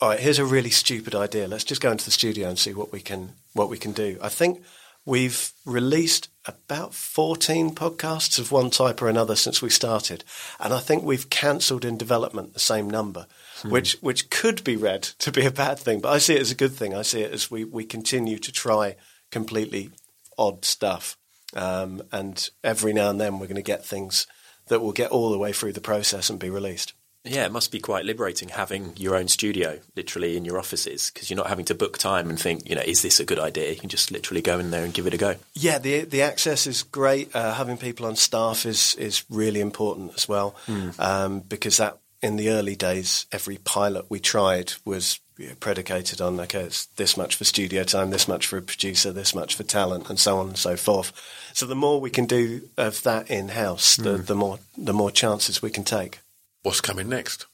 All 0.00 0.10
right, 0.10 0.20
here's 0.20 0.38
a 0.38 0.44
really 0.44 0.70
stupid 0.70 1.14
idea. 1.14 1.46
Let's 1.46 1.64
just 1.64 1.80
go 1.80 1.92
into 1.92 2.04
the 2.04 2.10
studio 2.10 2.48
and 2.48 2.58
see 2.58 2.74
what 2.74 2.92
we 2.92 3.00
can 3.00 3.34
what 3.52 3.68
we 3.68 3.78
can 3.78 3.92
do. 3.92 4.18
I 4.20 4.28
think 4.28 4.62
we've 5.04 5.52
released 5.64 6.28
about 6.46 6.94
14 6.94 7.74
podcasts 7.74 8.38
of 8.38 8.50
one 8.50 8.70
type 8.70 9.00
or 9.00 9.08
another 9.08 9.36
since 9.36 9.62
we 9.62 9.70
started, 9.70 10.24
and 10.58 10.74
I 10.74 10.80
think 10.80 11.04
we've 11.04 11.30
cancelled 11.30 11.84
in 11.84 11.96
development 11.96 12.54
the 12.54 12.60
same 12.60 12.90
number. 12.90 13.26
Hmm. 13.62 13.70
Which 13.70 13.92
which 14.00 14.30
could 14.30 14.64
be 14.64 14.76
read 14.76 15.02
to 15.20 15.30
be 15.30 15.46
a 15.46 15.52
bad 15.52 15.78
thing, 15.78 16.00
but 16.00 16.10
I 16.10 16.18
see 16.18 16.34
it 16.34 16.40
as 16.40 16.50
a 16.50 16.56
good 16.56 16.72
thing. 16.72 16.92
I 16.92 17.02
see 17.02 17.20
it 17.22 17.32
as 17.32 17.50
we, 17.50 17.64
we 17.64 17.84
continue 17.84 18.38
to 18.38 18.50
try 18.50 18.96
completely 19.30 19.90
odd 20.36 20.64
stuff 20.64 21.16
Um, 21.54 22.02
and 22.12 22.48
every 22.62 22.92
now 22.92 23.10
and 23.10 23.20
then 23.20 23.38
we're 23.38 23.46
going 23.46 23.56
to 23.56 23.62
get 23.62 23.84
things 23.84 24.26
that 24.68 24.80
will 24.80 24.92
get 24.92 25.10
all 25.10 25.30
the 25.30 25.38
way 25.38 25.52
through 25.52 25.72
the 25.72 25.80
process 25.80 26.30
and 26.30 26.38
be 26.38 26.50
released. 26.50 26.92
Yeah, 27.24 27.44
it 27.44 27.52
must 27.52 27.70
be 27.70 27.80
quite 27.80 28.06
liberating 28.06 28.48
having 28.48 28.94
your 28.96 29.14
own 29.14 29.28
studio 29.28 29.78
literally 29.94 30.38
in 30.38 30.46
your 30.46 30.58
offices 30.58 31.10
because 31.10 31.28
you're 31.28 31.36
not 31.36 31.48
having 31.48 31.66
to 31.66 31.74
book 31.74 31.98
time 31.98 32.30
and 32.30 32.40
think, 32.40 32.68
you 32.68 32.74
know, 32.74 32.82
is 32.82 33.02
this 33.02 33.20
a 33.20 33.26
good 33.26 33.38
idea? 33.38 33.70
You 33.70 33.76
can 33.76 33.90
just 33.90 34.10
literally 34.10 34.40
go 34.40 34.58
in 34.58 34.70
there 34.70 34.84
and 34.84 34.94
give 34.94 35.06
it 35.06 35.12
a 35.12 35.18
go. 35.18 35.36
Yeah, 35.52 35.78
the 35.78 36.04
the 36.04 36.22
access 36.22 36.66
is 36.66 36.82
great. 36.82 37.34
Uh, 37.36 37.52
having 37.52 37.76
people 37.76 38.06
on 38.06 38.16
staff 38.16 38.64
is 38.64 38.94
is 38.94 39.24
really 39.28 39.60
important 39.60 40.14
as 40.16 40.28
well 40.28 40.56
um, 40.98 41.40
because 41.40 41.76
that 41.76 41.98
in 42.22 42.36
the 42.36 42.50
early 42.50 42.76
days, 42.76 43.26
every 43.32 43.56
pilot 43.56 44.06
we 44.08 44.20
tried 44.20 44.74
was 44.84 45.20
predicated 45.58 46.20
on 46.20 46.38
okay, 46.40 46.62
it's 46.62 46.86
this 46.86 47.16
much 47.16 47.36
for 47.36 47.44
studio 47.44 47.82
time, 47.84 48.10
this 48.10 48.28
much 48.28 48.46
for 48.46 48.58
a 48.58 48.62
producer, 48.62 49.12
this 49.12 49.34
much 49.34 49.54
for 49.54 49.62
talent, 49.62 50.10
and 50.10 50.18
so 50.18 50.38
on 50.38 50.48
and 50.48 50.58
so 50.58 50.76
forth. 50.76 51.12
So 51.54 51.66
the 51.66 51.74
more 51.74 52.00
we 52.00 52.10
can 52.10 52.26
do 52.26 52.68
of 52.76 53.02
that 53.04 53.30
in 53.30 53.48
house, 53.48 53.96
the, 53.96 54.18
hmm. 54.18 54.24
the 54.24 54.34
more 54.34 54.58
the 54.76 54.92
more 54.92 55.10
chances 55.10 55.62
we 55.62 55.70
can 55.70 55.84
take. 55.84 56.20
What's 56.62 56.80
coming 56.80 57.08
next? 57.08 57.46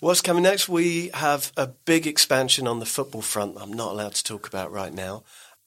What's 0.00 0.22
coming 0.22 0.42
next? 0.42 0.68
We 0.68 1.10
have 1.14 1.52
a 1.56 1.66
big 1.66 2.06
expansion 2.06 2.66
on 2.66 2.80
the 2.80 2.86
football 2.86 3.22
front. 3.22 3.56
I'm 3.60 3.72
not 3.72 3.92
allowed 3.92 4.14
to 4.14 4.24
talk 4.24 4.46
about 4.46 4.72
right 4.72 4.92
now. 4.92 5.22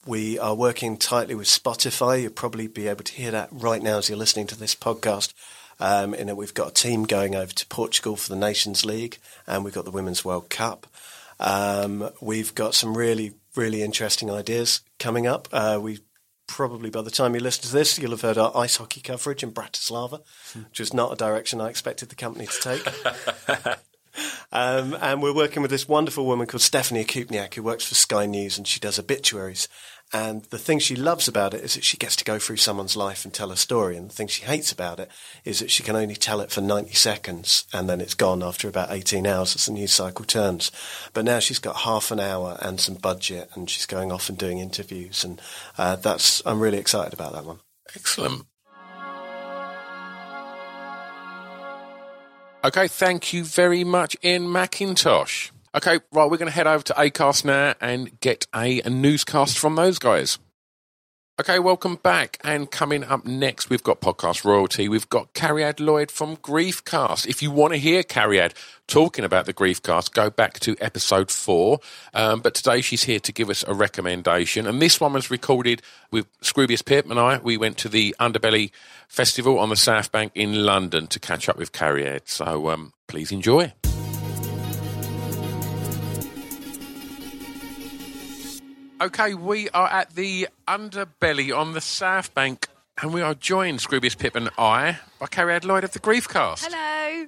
We 0.06 0.38
are 0.38 0.54
working 0.54 0.96
tightly 0.96 1.34
with 1.34 1.46
Spotify. 1.46 2.22
You'll 2.22 2.32
probably 2.32 2.66
be 2.66 2.88
able 2.88 3.04
to 3.04 3.12
hear 3.12 3.30
that 3.32 3.50
right 3.52 3.82
now 3.82 3.98
as 3.98 4.08
you're 4.08 4.18
listening 4.18 4.46
to 4.48 4.58
this 4.58 4.74
podcast. 4.74 5.32
Um, 5.80 6.12
that 6.12 6.36
we've 6.36 6.54
got 6.54 6.68
a 6.68 6.74
team 6.74 7.04
going 7.04 7.34
over 7.34 7.52
to 7.52 7.66
Portugal 7.66 8.16
for 8.16 8.28
the 8.28 8.38
Nations 8.38 8.84
League, 8.84 9.18
and 9.46 9.64
we've 9.64 9.74
got 9.74 9.84
the 9.84 9.90
Women's 9.90 10.24
World 10.24 10.50
Cup. 10.50 10.86
Um, 11.38 12.10
we've 12.20 12.54
got 12.54 12.74
some 12.74 12.96
really, 12.96 13.32
really 13.56 13.82
interesting 13.82 14.30
ideas 14.30 14.82
coming 14.98 15.26
up. 15.26 15.48
Uh, 15.52 15.78
we 15.82 16.00
probably 16.46 16.90
by 16.90 17.00
the 17.00 17.10
time 17.10 17.34
you 17.34 17.40
listen 17.40 17.62
to 17.62 17.72
this, 17.72 17.98
you'll 17.98 18.10
have 18.10 18.20
heard 18.20 18.36
our 18.36 18.52
ice 18.56 18.76
hockey 18.76 19.00
coverage 19.00 19.42
in 19.42 19.52
Bratislava, 19.52 20.20
which 20.68 20.80
is 20.80 20.92
not 20.92 21.12
a 21.12 21.16
direction 21.16 21.60
I 21.60 21.70
expected 21.70 22.08
the 22.08 22.16
company 22.16 22.46
to 22.46 22.60
take. 22.60 23.78
Um, 24.52 24.96
and 25.00 25.22
we're 25.22 25.34
working 25.34 25.62
with 25.62 25.70
this 25.70 25.88
wonderful 25.88 26.26
woman 26.26 26.46
called 26.46 26.62
Stephanie 26.62 27.04
Kupniak, 27.04 27.54
who 27.54 27.62
works 27.62 27.84
for 27.84 27.94
Sky 27.94 28.26
News, 28.26 28.58
and 28.58 28.66
she 28.66 28.80
does 28.80 28.98
obituaries. 28.98 29.68
And 30.12 30.42
the 30.46 30.58
thing 30.58 30.80
she 30.80 30.96
loves 30.96 31.28
about 31.28 31.54
it 31.54 31.62
is 31.62 31.74
that 31.74 31.84
she 31.84 31.96
gets 31.96 32.16
to 32.16 32.24
go 32.24 32.38
through 32.38 32.56
someone's 32.56 32.96
life 32.96 33.24
and 33.24 33.32
tell 33.32 33.52
a 33.52 33.56
story. 33.56 33.96
And 33.96 34.10
the 34.10 34.14
thing 34.14 34.26
she 34.26 34.44
hates 34.44 34.72
about 34.72 34.98
it 34.98 35.08
is 35.44 35.60
that 35.60 35.70
she 35.70 35.84
can 35.84 35.94
only 35.94 36.16
tell 36.16 36.40
it 36.40 36.50
for 36.50 36.60
90 36.60 36.92
seconds, 36.94 37.64
and 37.72 37.88
then 37.88 38.00
it's 38.00 38.14
gone 38.14 38.42
after 38.42 38.68
about 38.68 38.90
18 38.90 39.26
hours 39.26 39.54
as 39.54 39.66
the 39.66 39.72
news 39.72 39.92
cycle 39.92 40.24
turns. 40.24 40.72
But 41.12 41.24
now 41.24 41.38
she's 41.38 41.60
got 41.60 41.76
half 41.76 42.10
an 42.10 42.18
hour 42.18 42.58
and 42.60 42.80
some 42.80 42.96
budget, 42.96 43.50
and 43.54 43.70
she's 43.70 43.86
going 43.86 44.10
off 44.10 44.28
and 44.28 44.36
doing 44.36 44.58
interviews. 44.58 45.22
And 45.22 45.40
uh, 45.78 45.96
that's 45.96 46.42
I'm 46.44 46.60
really 46.60 46.78
excited 46.78 47.12
about 47.12 47.32
that 47.34 47.44
one. 47.44 47.60
Excellent. 47.94 48.46
Okay, 52.62 52.88
thank 52.88 53.32
you 53.32 53.44
very 53.44 53.84
much, 53.84 54.16
Ian 54.22 54.46
McIntosh. 54.46 55.50
Okay, 55.72 56.00
right, 56.12 56.28
we're 56.28 56.36
going 56.36 56.50
to 56.50 56.54
head 56.54 56.66
over 56.66 56.82
to 56.82 56.94
Acast 56.94 57.44
now 57.44 57.74
and 57.80 58.18
get 58.18 58.44
a, 58.52 58.80
a 58.80 58.90
newscast 58.90 59.56
from 59.56 59.76
those 59.76 60.00
guys. 60.00 60.40
Okay, 61.40 61.60
welcome 61.60 61.94
back. 61.94 62.38
And 62.42 62.68
coming 62.68 63.04
up 63.04 63.24
next, 63.24 63.70
we've 63.70 63.82
got 63.82 64.00
podcast 64.00 64.44
royalty. 64.44 64.88
We've 64.88 65.08
got 65.08 65.32
Cariad 65.32 65.78
Lloyd 65.78 66.10
from 66.10 66.36
Griefcast. 66.38 67.28
If 67.28 67.40
you 67.40 67.52
want 67.52 67.72
to 67.72 67.78
hear 67.78 68.02
Cariad 68.02 68.52
talking 68.88 69.24
about 69.24 69.46
the 69.46 69.54
Griefcast, 69.54 70.12
go 70.12 70.28
back 70.28 70.58
to 70.60 70.76
episode 70.80 71.30
four. 71.30 71.78
Um, 72.14 72.40
but 72.40 72.54
today 72.54 72.80
she's 72.80 73.04
here 73.04 73.20
to 73.20 73.32
give 73.32 73.48
us 73.48 73.64
a 73.68 73.72
recommendation. 73.72 74.66
And 74.66 74.82
this 74.82 75.00
one 75.00 75.12
was 75.12 75.30
recorded 75.30 75.82
with 76.10 76.26
Scroobius 76.40 76.84
Pip 76.84 77.08
and 77.08 77.20
I. 77.20 77.38
We 77.38 77.56
went 77.56 77.78
to 77.78 77.88
the 77.88 78.14
Underbelly 78.18 78.72
Festival 79.06 79.56
on 79.60 79.68
the 79.68 79.76
South 79.76 80.10
Bank 80.10 80.32
in 80.34 80.66
London 80.66 81.06
to 81.06 81.20
catch 81.20 81.48
up 81.48 81.56
with 81.56 81.70
Cariad. 81.70 82.22
So 82.24 82.70
um, 82.70 82.92
please 83.06 83.30
enjoy. 83.30 83.72
Okay, 89.00 89.32
we 89.32 89.70
are 89.70 89.88
at 89.88 90.14
the 90.14 90.48
underbelly 90.68 91.56
on 91.56 91.72
the 91.72 91.80
South 91.80 92.34
Bank, 92.34 92.68
and 93.00 93.14
we 93.14 93.22
are 93.22 93.34
joined, 93.34 93.78
Scroobius 93.78 94.16
Pip 94.18 94.36
and 94.36 94.50
I, 94.58 94.98
by 95.18 95.26
Cariad 95.26 95.64
Lloyd 95.64 95.84
of 95.84 95.92
the 95.92 96.00
Griefcast. 96.00 96.66
Hello. 96.70 97.26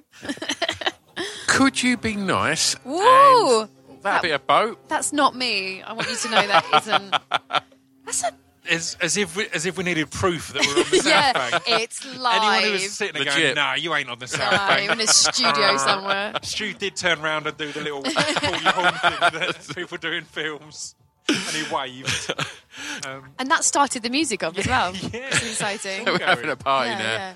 Could 1.47 1.81
you 1.81 1.97
be 1.97 2.15
nice? 2.15 2.75
Woo! 2.85 3.67
That'd 4.03 4.21
be 4.21 4.31
a 4.31 4.39
boat. 4.39 4.87
That's 4.87 5.11
not 5.13 5.35
me. 5.35 5.81
I 5.81 5.93
want 5.93 6.09
you 6.09 6.15
to 6.15 6.29
know 6.29 6.45
that 6.47 6.81
isn't. 6.81 7.15
That's 8.05 8.23
a 8.23 8.31
As, 8.69 8.95
as 9.01 9.17
if 9.17 9.35
we, 9.35 9.47
as 9.49 9.65
if 9.65 9.75
we 9.77 9.83
needed 9.83 10.11
proof 10.11 10.53
that 10.53 10.63
we're 10.67 10.83
on 10.83 10.89
the 10.91 10.97
South 10.97 11.05
yeah. 11.07 11.33
Bank. 11.33 11.63
It's 11.67 12.05
live. 12.19 12.37
Anyone 12.43 12.63
who 12.65 12.71
was 12.73 12.91
sitting 12.91 13.13
there 13.15 13.23
Legit. 13.33 13.41
going, 13.43 13.55
"Nah, 13.55 13.73
you 13.75 13.95
ain't 13.95 14.09
on 14.09 14.19
the 14.19 14.27
South 14.27 14.51
No, 14.51 14.57
Bank." 14.57 14.91
in 14.91 14.99
a 14.99 15.07
studio 15.07 15.77
somewhere. 15.77 16.33
Stu 16.43 16.73
did 16.73 16.95
turn 16.95 17.19
round 17.21 17.47
and 17.47 17.57
do 17.57 17.71
the 17.71 17.81
little 17.81 18.03
pull 18.03 18.11
your 18.61 18.71
horn 18.73 18.93
thing 18.93 19.39
that 19.39 19.71
people 19.75 19.97
do 19.97 20.11
in 20.11 20.23
films, 20.25 20.95
and 21.27 21.37
he 21.55 21.73
waved. 21.73 22.33
Um, 23.07 23.25
And 23.37 23.51
that 23.51 23.63
started 23.63 24.01
the 24.01 24.09
music 24.09 24.43
off 24.43 24.57
as 24.57 24.65
well. 24.67 24.93
Yeah. 25.13 25.27
It's 25.27 25.43
exciting. 25.43 26.05
We're 26.07 26.17
having 26.19 26.49
a 26.49 26.55
party 26.55 26.89
Yeah, 26.89 26.97
now. 26.97 27.03
yeah. 27.03 27.33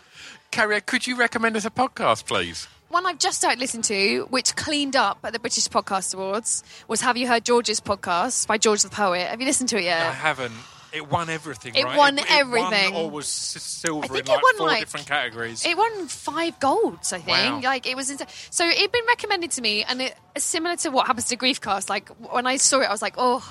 Carrie, 0.50 0.82
could 0.82 1.06
you 1.06 1.16
recommend 1.16 1.56
us 1.56 1.64
a 1.64 1.70
podcast, 1.70 2.26
please? 2.26 2.68
One 2.90 3.06
I've 3.06 3.20
just 3.20 3.38
started 3.38 3.60
listening 3.60 3.84
to, 3.84 4.26
which 4.32 4.56
cleaned 4.56 4.96
up 4.96 5.20
at 5.24 5.34
the 5.34 5.40
British 5.40 5.68
Podcast 5.68 6.16
Awards, 6.16 6.64
was 6.88 7.02
Have 7.02 7.18
You 7.18 7.28
Heard 7.28 7.46
George's 7.46 7.80
podcast 7.80 8.48
by 8.48 8.58
George 8.58 8.82
the 8.82 8.90
Poet? 8.90 9.28
Have 9.28 9.40
you 9.40 9.46
listened 9.46 9.70
to 9.70 9.78
it 9.78 9.84
yet? 9.84 10.02
I 10.08 10.12
haven't. 10.14 10.54
It 10.94 11.10
won 11.10 11.30
everything. 11.30 11.76
It 11.76 11.84
right? 11.84 11.98
won 11.98 12.18
It, 12.18 12.26
everything. 12.30 12.94
won 12.94 13.04
or 13.06 13.10
was 13.10 13.28
silver 13.28 14.06
I 14.06 14.08
think 14.08 14.26
in 14.28 14.32
like 14.34 14.40
it 14.40 14.44
won, 14.44 14.58
four 14.58 14.68
like- 14.68 14.80
different 14.80 15.08
categories. 15.08 15.66
It 15.66 15.78
won 15.78 16.08
five 16.08 16.60
golds, 16.60 17.12
I 17.14 17.20
think. 17.20 17.28
Wow. 17.38 17.62
Like 17.62 17.86
it 17.88 17.96
was, 17.96 18.10
insane. 18.10 18.28
so 18.50 18.68
it'd 18.68 18.92
been 18.92 19.06
recommended 19.08 19.52
to 19.52 19.62
me, 19.62 19.84
and 19.84 20.02
it 20.02 20.16
similar 20.38 20.76
to 20.78 20.90
what 20.90 21.08
happens 21.08 21.26
to 21.28 21.38
Griefcast. 21.38 21.90
Like 21.90 22.10
when 22.32 22.46
I 22.48 22.58
saw 22.58 22.80
it, 22.82 22.86
I 22.86 22.92
was 22.92 23.02
like, 23.02 23.16
"Oh, 23.18 23.44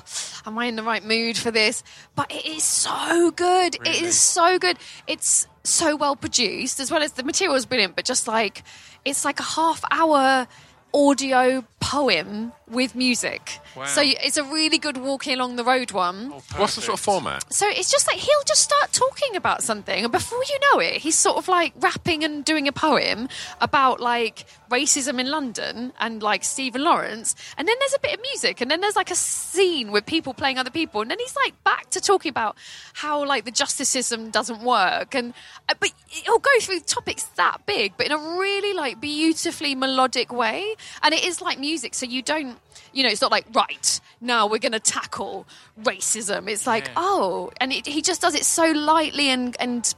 am 0.47 0.59
I 0.59 0.67
in 0.67 0.77
the 0.77 0.83
right 0.83 1.05
mood 1.05 1.37
for 1.37 1.51
this?" 1.51 1.83
But 2.15 2.33
it 2.33 2.47
is 2.47 2.65
so 2.65 3.31
good. 3.31 3.75
It 3.77 3.81
Really? 3.83 4.05
is 4.07 4.19
so 4.19 4.59
good. 4.59 4.79
It's 5.07 5.47
so 5.65 5.97
well 5.97 6.17
produced, 6.17 6.81
as 6.81 6.91
well 6.91 7.03
as 7.03 7.13
the 7.13 7.23
material 7.25 7.57
is 7.57 7.67
brilliant. 7.67 7.97
But 7.97 8.05
just 8.05 8.27
like 8.29 8.63
it's 9.05 9.25
like 9.25 9.39
a 9.41 9.45
half 9.45 9.85
hour 9.91 10.47
audio 10.95 11.65
poem 11.81 12.53
with 12.69 12.95
music. 12.95 13.61
Wow. 13.77 13.85
So 13.85 14.01
it's 14.03 14.37
a 14.37 14.45
really 14.45 14.79
good 14.79 14.97
walking 14.97 15.35
along 15.35 15.57
the 15.57 15.65
road 15.65 15.93
one. 15.93 16.33
Oh, 16.33 16.43
What's 16.57 16.75
the 16.75 16.81
sort 16.83 16.99
of 16.99 17.05
format? 17.05 17.53
So 17.53 17.69
it's 17.69 17.91
just 17.91 18.07
like 18.09 18.17
he'll 18.17 18.43
just 18.47 18.63
start 18.63 18.93
talking 18.93 19.37
about 19.37 19.63
something, 19.63 20.03
and 20.05 20.13
before 20.13 20.43
you 20.49 20.59
know 20.73 20.81
it, 20.81 20.95
he's 20.95 21.15
sort 21.17 21.37
of 21.37 21.49
like 21.49 21.73
rapping 21.77 22.25
and 22.25 22.45
doing 22.45 22.67
a 22.67 22.73
poem 22.73 23.29
about 23.61 24.01
like 24.01 24.47
racism 24.71 25.21
in 25.21 25.31
London 25.31 25.93
and 25.99 26.23
like 26.23 26.45
Stephen 26.45 26.83
Lawrence. 26.83 27.35
And 27.57 27.67
then 27.67 27.77
there's 27.79 27.95
a 27.95 28.01
bit 28.01 28.15
of 28.15 28.21
music, 28.23 28.61
and 28.61 28.71
then 28.71 28.81
there's 28.81 28.97
like 28.97 29.11
a 29.11 29.15
scene 29.15 29.93
with 29.93 30.07
people 30.07 30.35
playing 30.35 30.59
other 30.59 30.71
people, 30.71 31.01
and 31.01 31.11
then 31.11 31.19
he's 31.19 31.37
like 31.37 31.63
back 31.65 31.91
to 31.91 32.01
talking 32.01 32.31
about 32.31 32.57
how 32.95 33.25
like 33.25 33.45
the 33.45 33.51
justice 33.51 33.89
system 33.89 34.31
doesn't 34.31 34.63
work, 34.63 35.15
and 35.15 35.35
uh, 35.69 35.75
but 35.79 35.93
he'll 36.09 36.39
go 36.39 36.51
through 36.61 36.81
topics 36.81 37.25
that 37.37 37.65
big, 37.67 37.95
but 37.97 38.07
in 38.07 38.13
a 38.13 38.19
really 38.19 38.73
like 38.75 39.01
beautifully 39.01 39.75
melodic 39.75 40.33
way, 40.33 40.75
and 41.03 41.15
it 41.15 41.25
is 41.25 41.41
like 41.41 41.59
music, 41.59 41.95
so 41.95 42.07
you 42.07 42.23
don't. 42.23 42.59
You 42.93 43.03
know, 43.03 43.11
it's 43.11 43.21
not 43.21 43.31
like 43.31 43.47
right 43.55 44.01
now 44.23 44.47
we're 44.47 44.59
going 44.59 44.73
to 44.73 44.81
tackle 44.81 45.47
racism. 45.83 46.49
It's 46.49 46.67
like 46.67 46.87
Yeah. 46.87 46.95
oh, 46.97 47.51
and 47.61 47.73
it, 47.73 47.87
he 47.87 48.01
just 48.01 48.23
does 48.23 48.35
it 48.35 48.45
so 48.45 48.71
lightly 48.73 49.29
and 49.29 49.55
and 49.61 49.95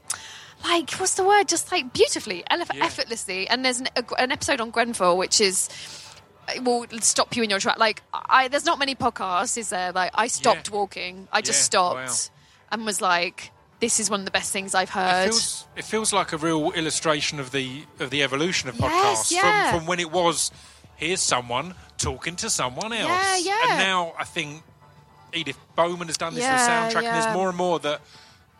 like 0.64 0.90
what's 0.92 1.14
the 1.14 1.24
word? 1.24 1.48
Just 1.48 1.70
like 1.72 1.92
beautifully, 1.92 2.44
elef- 2.50 2.74
Yeah. 2.74 2.84
effortlessly. 2.84 3.48
And 3.48 3.64
there's 3.64 3.80
an, 3.80 3.88
a, 3.96 4.04
an 4.18 4.32
episode 4.32 4.60
on 4.60 4.70
Grenfell 4.70 5.16
which 5.16 5.40
is 5.40 5.68
it 6.54 6.64
will 6.64 6.86
stop 7.00 7.36
you 7.36 7.42
in 7.42 7.50
your 7.50 7.58
track. 7.60 7.78
Like 7.78 8.02
I, 8.12 8.48
there's 8.48 8.64
not 8.64 8.78
many 8.78 8.94
podcasts, 8.94 9.56
is 9.58 9.68
there? 9.70 9.92
Like 9.92 10.10
I 10.14 10.28
stopped 10.28 10.68
Yeah. 10.70 10.76
walking. 10.76 11.28
I 11.32 11.40
just 11.42 11.60
Yeah, 11.60 11.64
stopped 11.64 12.30
and 12.72 12.84
was 12.86 13.00
like, 13.00 13.52
this 13.80 14.00
is 14.00 14.10
one 14.10 14.20
of 14.20 14.24
the 14.24 14.32
best 14.32 14.52
things 14.52 14.74
I've 14.74 14.88
It 14.88 14.92
heard. 14.92 15.24
feels, 15.30 15.66
it 15.76 15.84
feels 15.84 16.12
like 16.12 16.32
a 16.32 16.36
real 16.38 16.72
illustration 16.72 17.38
of 17.38 17.52
the 17.52 17.84
of 18.00 18.10
the 18.10 18.22
evolution 18.22 18.68
of 18.68 18.76
Yes, 18.78 18.92
podcasts 19.30 19.32
yeah. 19.32 19.70
from, 19.70 19.80
from 19.80 19.86
when 19.86 20.00
it 20.00 20.10
was 20.10 20.50
here's 20.96 21.22
someone 21.22 21.74
talking 21.98 22.34
to 22.36 22.50
someone 22.50 22.92
else. 22.92 23.08
Yeah, 23.08 23.36
yeah. 23.36 23.58
And 23.70 23.78
now 23.78 24.14
I 24.18 24.24
think 24.24 24.62
Edith 25.32 25.58
Bowman 25.76 26.08
has 26.08 26.16
done 26.16 26.34
this 26.34 26.42
with 26.44 26.60
soundtrack, 26.60 27.04
and 27.04 27.14
there's 27.22 27.32
more 27.34 27.48
and 27.48 27.56
more 27.58 27.78
that 27.80 28.00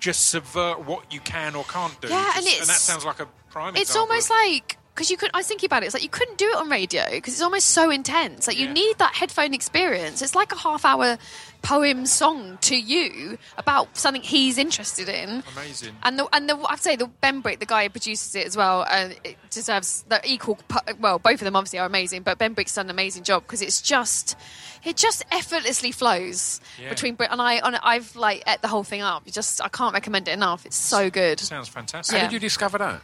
just 0.00 0.26
subvert 0.31 0.85
what 0.85 1.12
you 1.12 1.21
can 1.21 1.55
or 1.55 1.64
can't 1.64 1.99
do. 2.00 2.09
Yeah, 2.09 2.33
Just- 2.35 2.61
and 2.61 2.69
that 2.69 2.76
sounds 2.76 3.05
like 3.05 3.21
a 3.21 3.26
prime 3.50 3.76
it's 3.76 3.97
almost 3.97 4.31
like 4.31 4.76
because 4.95 5.11
you 5.11 5.17
could. 5.17 5.31
I 5.33 5.38
was 5.38 5.47
thinking 5.47 5.67
about 5.69 5.83
it. 5.85 5.87
It's 5.87 5.95
like 5.95 6.02
you 6.02 6.09
couldn't 6.09 6.38
do 6.38 6.47
it 6.49 6.57
on 6.57 6.69
radio 6.69 7.05
because 7.11 7.33
it's 7.35 7.43
almost 7.43 7.69
so 7.69 7.88
intense. 7.90 8.47
Like 8.49 8.59
you 8.59 8.67
Yeah. 8.67 8.73
need 8.73 8.99
that 8.99 9.14
headphone 9.14 9.55
experience. 9.55 10.23
It's 10.23 10.35
like 10.35 10.50
a 10.52 10.57
half 10.57 10.85
hour 10.85 11.19
poem 11.62 12.07
song 12.07 12.59
to 12.62 12.77
you 12.77 13.38
about 13.57 13.97
something 13.97 14.23
he's 14.23 14.59
interested 14.59 15.09
in. 15.09 15.43
Amazing. 15.57 15.95
And 16.03 16.19
the 16.19 16.27
and 16.33 16.49
the 16.49 16.57
I'd 16.69 16.81
say 16.81 16.97
the 16.97 17.11
Benbrick, 17.23 17.59
the 17.59 17.67
guy 17.67 17.85
who 17.85 17.91
produces 17.91 18.35
it 18.35 18.47
as 18.47 18.57
well, 18.57 18.87
uh, 18.88 19.11
it 19.25 19.37
deserves 19.50 20.03
the 20.09 20.21
equal. 20.25 20.59
Well, 21.00 21.19
both 21.19 21.35
of 21.35 21.41
them 21.41 21.57
obviously 21.57 21.79
are 21.79 21.87
amazing, 21.87 22.23
but 22.23 22.38
Benbrick's 22.38 22.75
done 22.75 22.87
an 22.87 22.91
amazing 22.91 23.25
job 23.25 23.43
because 23.43 23.62
it's 23.62 23.81
just. 23.83 24.37
It 24.85 24.97
just 24.97 25.25
effortlessly 25.33 25.91
flows 25.91 26.61
Yeah. 26.81 26.88
between 26.91 27.17
Brit 27.17 27.31
and 27.33 27.43
I. 27.43 27.55
And 27.55 27.75
I've 27.83 28.15
like 28.15 28.45
ate 28.47 28.62
the 28.62 28.69
whole 28.69 28.85
thing 28.85 29.03
up. 29.03 29.25
You 29.27 29.33
just 29.33 29.61
I 29.61 29.69
can't 29.69 29.93
recommend 29.93 30.29
it 30.29 30.33
enough. 30.33 30.65
It's 30.65 30.77
so 30.77 31.11
good. 31.11 31.41
Sounds 31.41 31.69
fantastic. 31.69 32.15
Yeah. 32.17 32.23
did 32.23 32.33
you 32.33 32.38
discover 32.38 32.79
that? 32.79 33.03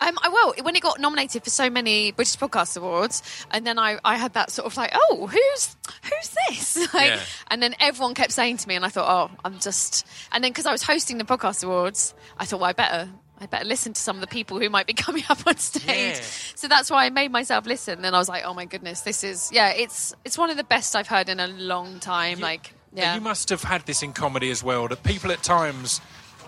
Um, 0.00 0.16
I 0.22 0.28
will. 0.28 0.54
When 0.62 0.76
it 0.76 0.82
got 0.84 1.00
nominated 1.00 1.42
for 1.42 1.50
so 1.50 1.68
many 1.68 2.12
British 2.12 2.36
Podcast 2.36 2.76
Awards, 2.76 3.22
and 3.50 3.66
then 3.66 3.76
I, 3.76 3.98
I 4.04 4.16
had 4.16 4.34
that 4.34 4.52
sort 4.52 4.66
of 4.66 4.76
like, 4.76 4.92
oh, 4.94 5.26
who's 5.26 5.76
who's 6.04 6.34
this? 6.48 6.76
like, 6.94 7.08
Yeah. 7.10 7.20
And 7.50 7.60
then 7.60 7.74
everyone 7.96 8.14
kept 8.14 8.32
saying 8.32 8.58
to 8.58 8.68
me, 8.68 8.76
and 8.76 8.84
I 8.84 8.88
thought, 8.88 9.30
oh, 9.30 9.36
I'm 9.44 9.58
just. 9.58 10.06
And 10.32 10.44
then 10.44 10.50
because 10.50 10.66
I 10.66 10.72
was 10.72 10.82
hosting 10.82 11.18
the 11.18 11.24
Podcast 11.24 11.64
Awards, 11.64 12.14
I 12.38 12.44
thought, 12.44 12.60
well, 12.60 12.70
I 12.70 12.72
better. 12.72 13.08
I 13.38 13.44
better 13.44 13.66
listen 13.66 13.92
to 13.92 14.00
some 14.00 14.16
of 14.16 14.22
the 14.22 14.26
people 14.28 14.58
who 14.58 14.70
might 14.70 14.86
be 14.86 14.92
coming 15.06 15.24
up 15.28 15.46
on 15.46 15.56
stage. 15.58 15.84
Yeah. 16.16 16.20
So 16.54 16.68
that's 16.68 16.90
why 16.90 17.04
I 17.04 17.10
made 17.10 17.30
myself 17.30 17.66
listen. 17.66 18.02
And 18.04 18.16
I 18.16 18.18
was 18.18 18.30
like, 18.30 18.44
oh 18.46 18.54
my 18.54 18.64
goodness, 18.64 19.02
this 19.02 19.22
is 19.24 19.50
yeah, 19.52 19.70
it's 19.72 20.14
it's 20.24 20.38
one 20.38 20.48
of 20.48 20.56
the 20.56 20.64
best 20.64 20.96
I've 20.96 21.06
heard 21.08 21.28
in 21.28 21.38
a 21.38 21.46
long 21.46 22.00
time. 22.00 22.40
Like 22.40 22.72
yeah, 22.94 23.14
You 23.14 23.20
must 23.20 23.50
have 23.50 23.62
had 23.62 23.84
this 23.84 24.02
in 24.02 24.14
comedy 24.14 24.50
as 24.50 24.62
well, 24.64 24.88
that 24.88 25.02
people 25.02 25.30
at 25.32 25.42
times 25.42 26.00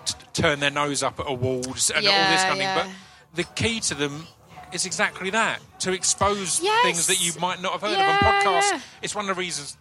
t- 0.07 0.15
turn 0.33 0.61
their 0.61 0.71
nose 0.71 1.03
up 1.03 1.21
at 1.21 1.27
awards 1.29 1.91
and 1.91 2.07
all 2.07 2.31
this 2.31 2.43
kind 2.43 2.53
of 2.53 2.57
yeah. 2.59 2.83
thing. 2.85 2.93
But 3.35 3.37
the 3.37 3.45
key 3.63 3.81
to 3.81 3.95
them 3.95 4.27
is 4.73 4.87
exactly 4.87 5.29
that 5.29 5.61
to 5.81 5.93
expose 5.93 6.63
Yes. 6.63 6.83
things 6.85 7.07
that 7.09 7.23
you 7.23 7.39
might 7.39 7.61
not 7.61 7.73
have 7.73 7.83
heard 7.83 7.99
Yeah, 7.99 8.17
of 8.19 8.25
on 8.25 8.33
podcasts. 8.33 8.71
yeah. 8.73 8.81
It's 9.03 9.15
one 9.15 9.29
of 9.29 9.37
the 9.37 9.39
reasons 9.41 9.77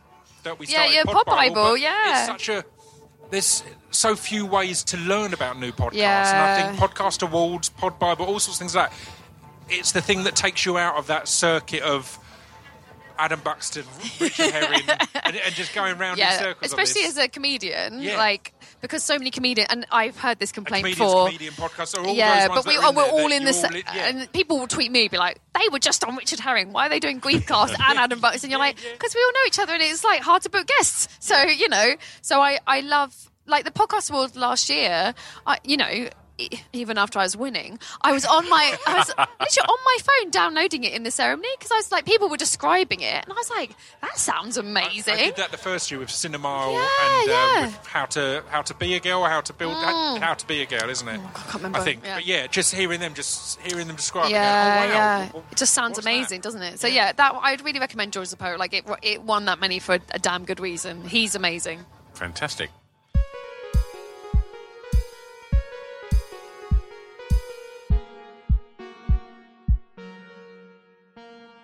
that 0.47 0.59
we 0.59 0.65
Yeah, 0.67 0.73
started 0.83 0.93
yeah, 0.93 1.03
Pod 1.03 1.13
Pod 1.13 1.25
Bible, 1.25 1.55
Bible, 1.55 1.77
yeah. 1.77 2.17
It's 2.19 2.27
such 2.27 2.49
a. 2.49 2.65
There's 3.29 3.63
so 3.91 4.15
few 4.15 4.45
ways 4.45 4.83
to 4.85 4.97
learn 4.97 5.33
about 5.33 5.59
new 5.59 5.71
podcasts. 5.71 5.95
And 6.31 6.37
I 6.39 6.61
think 6.77 6.79
Podcast 6.79 7.21
Awards, 7.21 7.69
Pod 7.69 7.99
Bible, 7.99 8.25
all 8.25 8.39
sorts 8.39 8.55
of 8.57 8.59
things 8.59 8.75
like 8.75 8.89
that. 8.89 8.97
It's 9.69 9.91
the 9.91 10.01
thing 10.01 10.23
that 10.23 10.35
takes 10.35 10.65
you 10.65 10.77
out 10.77 10.95
of 10.95 11.07
that 11.07 11.27
circuit 11.27 11.81
of 11.83 12.17
Adam 13.19 13.41
Buxton, 13.43 13.83
Richard 14.21 14.51
Herring, 14.51 14.81
and, 15.25 15.35
and 15.35 15.53
just 15.55 15.75
going 15.75 15.97
round 15.97 16.19
in 16.19 16.25
yeah, 16.25 16.37
circles. 16.39 16.71
on 16.71 16.79
especially 16.79 17.07
as 17.07 17.17
a 17.17 17.27
comedian, 17.27 18.01
Yeah. 18.01 18.17
like 18.17 18.53
because 18.81 19.03
so 19.03 19.17
many 19.17 19.31
comedians, 19.31 19.67
and 19.69 19.85
I've 19.91 20.17
heard 20.17 20.39
this 20.39 20.51
complaint 20.51 20.83
comedian's 20.85 21.11
before. 21.11 21.25
comedian 21.27 21.53
podcast 21.53 21.97
are 21.97 22.05
all 22.05 22.13
yeah, 22.15 22.47
those 22.47 22.49
ones 22.49 22.65
but 22.65 22.71
we 22.71 22.77
are 22.77 22.93
we're 22.93 23.21
all 23.21 23.31
in 23.31 23.43
this, 23.43 23.63
all 23.63 23.73
in- 23.73 23.83
yeah. 23.93 24.07
and 24.07 24.31
people 24.33 24.59
will 24.59 24.67
tweet 24.67 24.91
me 24.91 25.07
be 25.07 25.17
like 25.17 25.39
they 25.59 25.67
were 25.69 25.79
just 25.79 26.03
on 26.03 26.15
Richard 26.15 26.39
Herring 26.39 26.73
why 26.73 26.87
are 26.87 26.89
they 26.89 26.99
doing 26.99 27.19
Griefcast 27.21 27.75
and 27.89 27.97
Adam 27.99 28.19
Bucks 28.19 28.43
and 28.43 28.51
you're 28.51 28.59
like 28.59 28.77
because 28.77 29.15
we 29.15 29.21
all 29.21 29.31
know 29.33 29.47
each 29.47 29.59
other 29.59 29.73
and 29.73 29.81
it's 29.81 30.03
like 30.03 30.21
hard 30.21 30.41
to 30.43 30.49
book 30.49 30.67
guests 30.67 31.07
so 31.19 31.41
you 31.43 31.69
know 31.69 31.95
so 32.21 32.41
I 32.41 32.59
I 32.67 32.81
love 32.81 33.29
like 33.45 33.65
the 33.65 33.71
podcast 33.71 34.11
world 34.11 34.35
last 34.35 34.69
year 34.69 35.13
I 35.45 35.57
you 35.63 35.77
know 35.77 36.09
even 36.73 36.97
after 36.97 37.19
I 37.19 37.23
was 37.23 37.35
winning, 37.35 37.79
I 38.01 38.11
was 38.11 38.25
on 38.25 38.49
my, 38.49 38.77
I 38.87 38.97
was 38.97 39.07
literally 39.07 39.67
on 39.69 39.77
my 39.85 39.97
phone 40.03 40.31
downloading 40.31 40.83
it 40.83 40.93
in 40.93 41.03
the 41.03 41.11
ceremony 41.11 41.49
because 41.57 41.71
I 41.71 41.75
was 41.75 41.91
like, 41.91 42.05
people 42.05 42.29
were 42.29 42.37
describing 42.37 43.01
it, 43.01 43.23
and 43.23 43.31
I 43.31 43.35
was 43.35 43.49
like, 43.49 43.71
that 44.01 44.17
sounds 44.17 44.57
amazing. 44.57 45.13
I 45.13 45.17
did 45.17 45.35
that 45.37 45.51
the 45.51 45.57
first 45.57 45.89
year 45.91 45.99
with 45.99 46.09
Cinema 46.09 46.71
Yeah, 46.71 46.87
and 47.01 47.29
yeah. 47.29 47.53
Um, 47.57 47.65
with 47.65 47.87
how 47.87 48.05
to 48.05 48.43
how 48.49 48.61
to 48.61 48.73
be 48.73 48.95
a 48.95 48.99
girl, 48.99 49.23
how 49.23 49.41
to 49.41 49.53
build 49.53 49.73
how 49.73 50.33
to 50.33 50.47
be 50.47 50.61
a 50.61 50.65
girl, 50.65 50.89
isn't 50.89 51.07
it? 51.07 51.19
Mm. 51.19 51.25
I 51.25 51.39
can't 51.39 51.53
remember, 51.55 51.79
I 51.79 51.83
think, 51.83 52.03
yeah. 52.03 52.15
but 52.15 52.25
yeah, 52.25 52.47
just 52.47 52.73
hearing 52.73 52.99
them, 52.99 53.13
just 53.13 53.59
hearing 53.61 53.87
them 53.87 53.95
describe. 53.95 54.31
Yeah, 54.31 54.83
it, 54.83 54.87
going, 54.87 54.91
oh, 54.91 54.93
wow, 54.93 54.97
yeah. 54.97 55.29
well, 55.33 55.45
It 55.51 55.57
just 55.57 55.73
sounds 55.73 55.97
what's 55.97 56.05
that? 56.05 56.11
amazing, 56.13 56.41
doesn't 56.41 56.61
it? 56.61 56.79
So 56.79 56.87
yeah, 56.87 57.11
that 57.13 57.35
I'd 57.41 57.63
really 57.63 57.79
recommend 57.79 58.13
George 58.13 58.29
the 58.29 58.37
Poet. 58.37 58.59
Like 58.59 58.73
it, 58.73 58.85
it 59.01 59.23
won 59.23 59.45
that 59.45 59.59
many 59.59 59.79
for 59.79 59.95
a, 59.95 59.99
a 60.11 60.19
damn 60.19 60.45
good 60.45 60.59
reason. 60.59 61.03
He's 61.05 61.35
amazing. 61.35 61.85
Fantastic. 62.13 62.71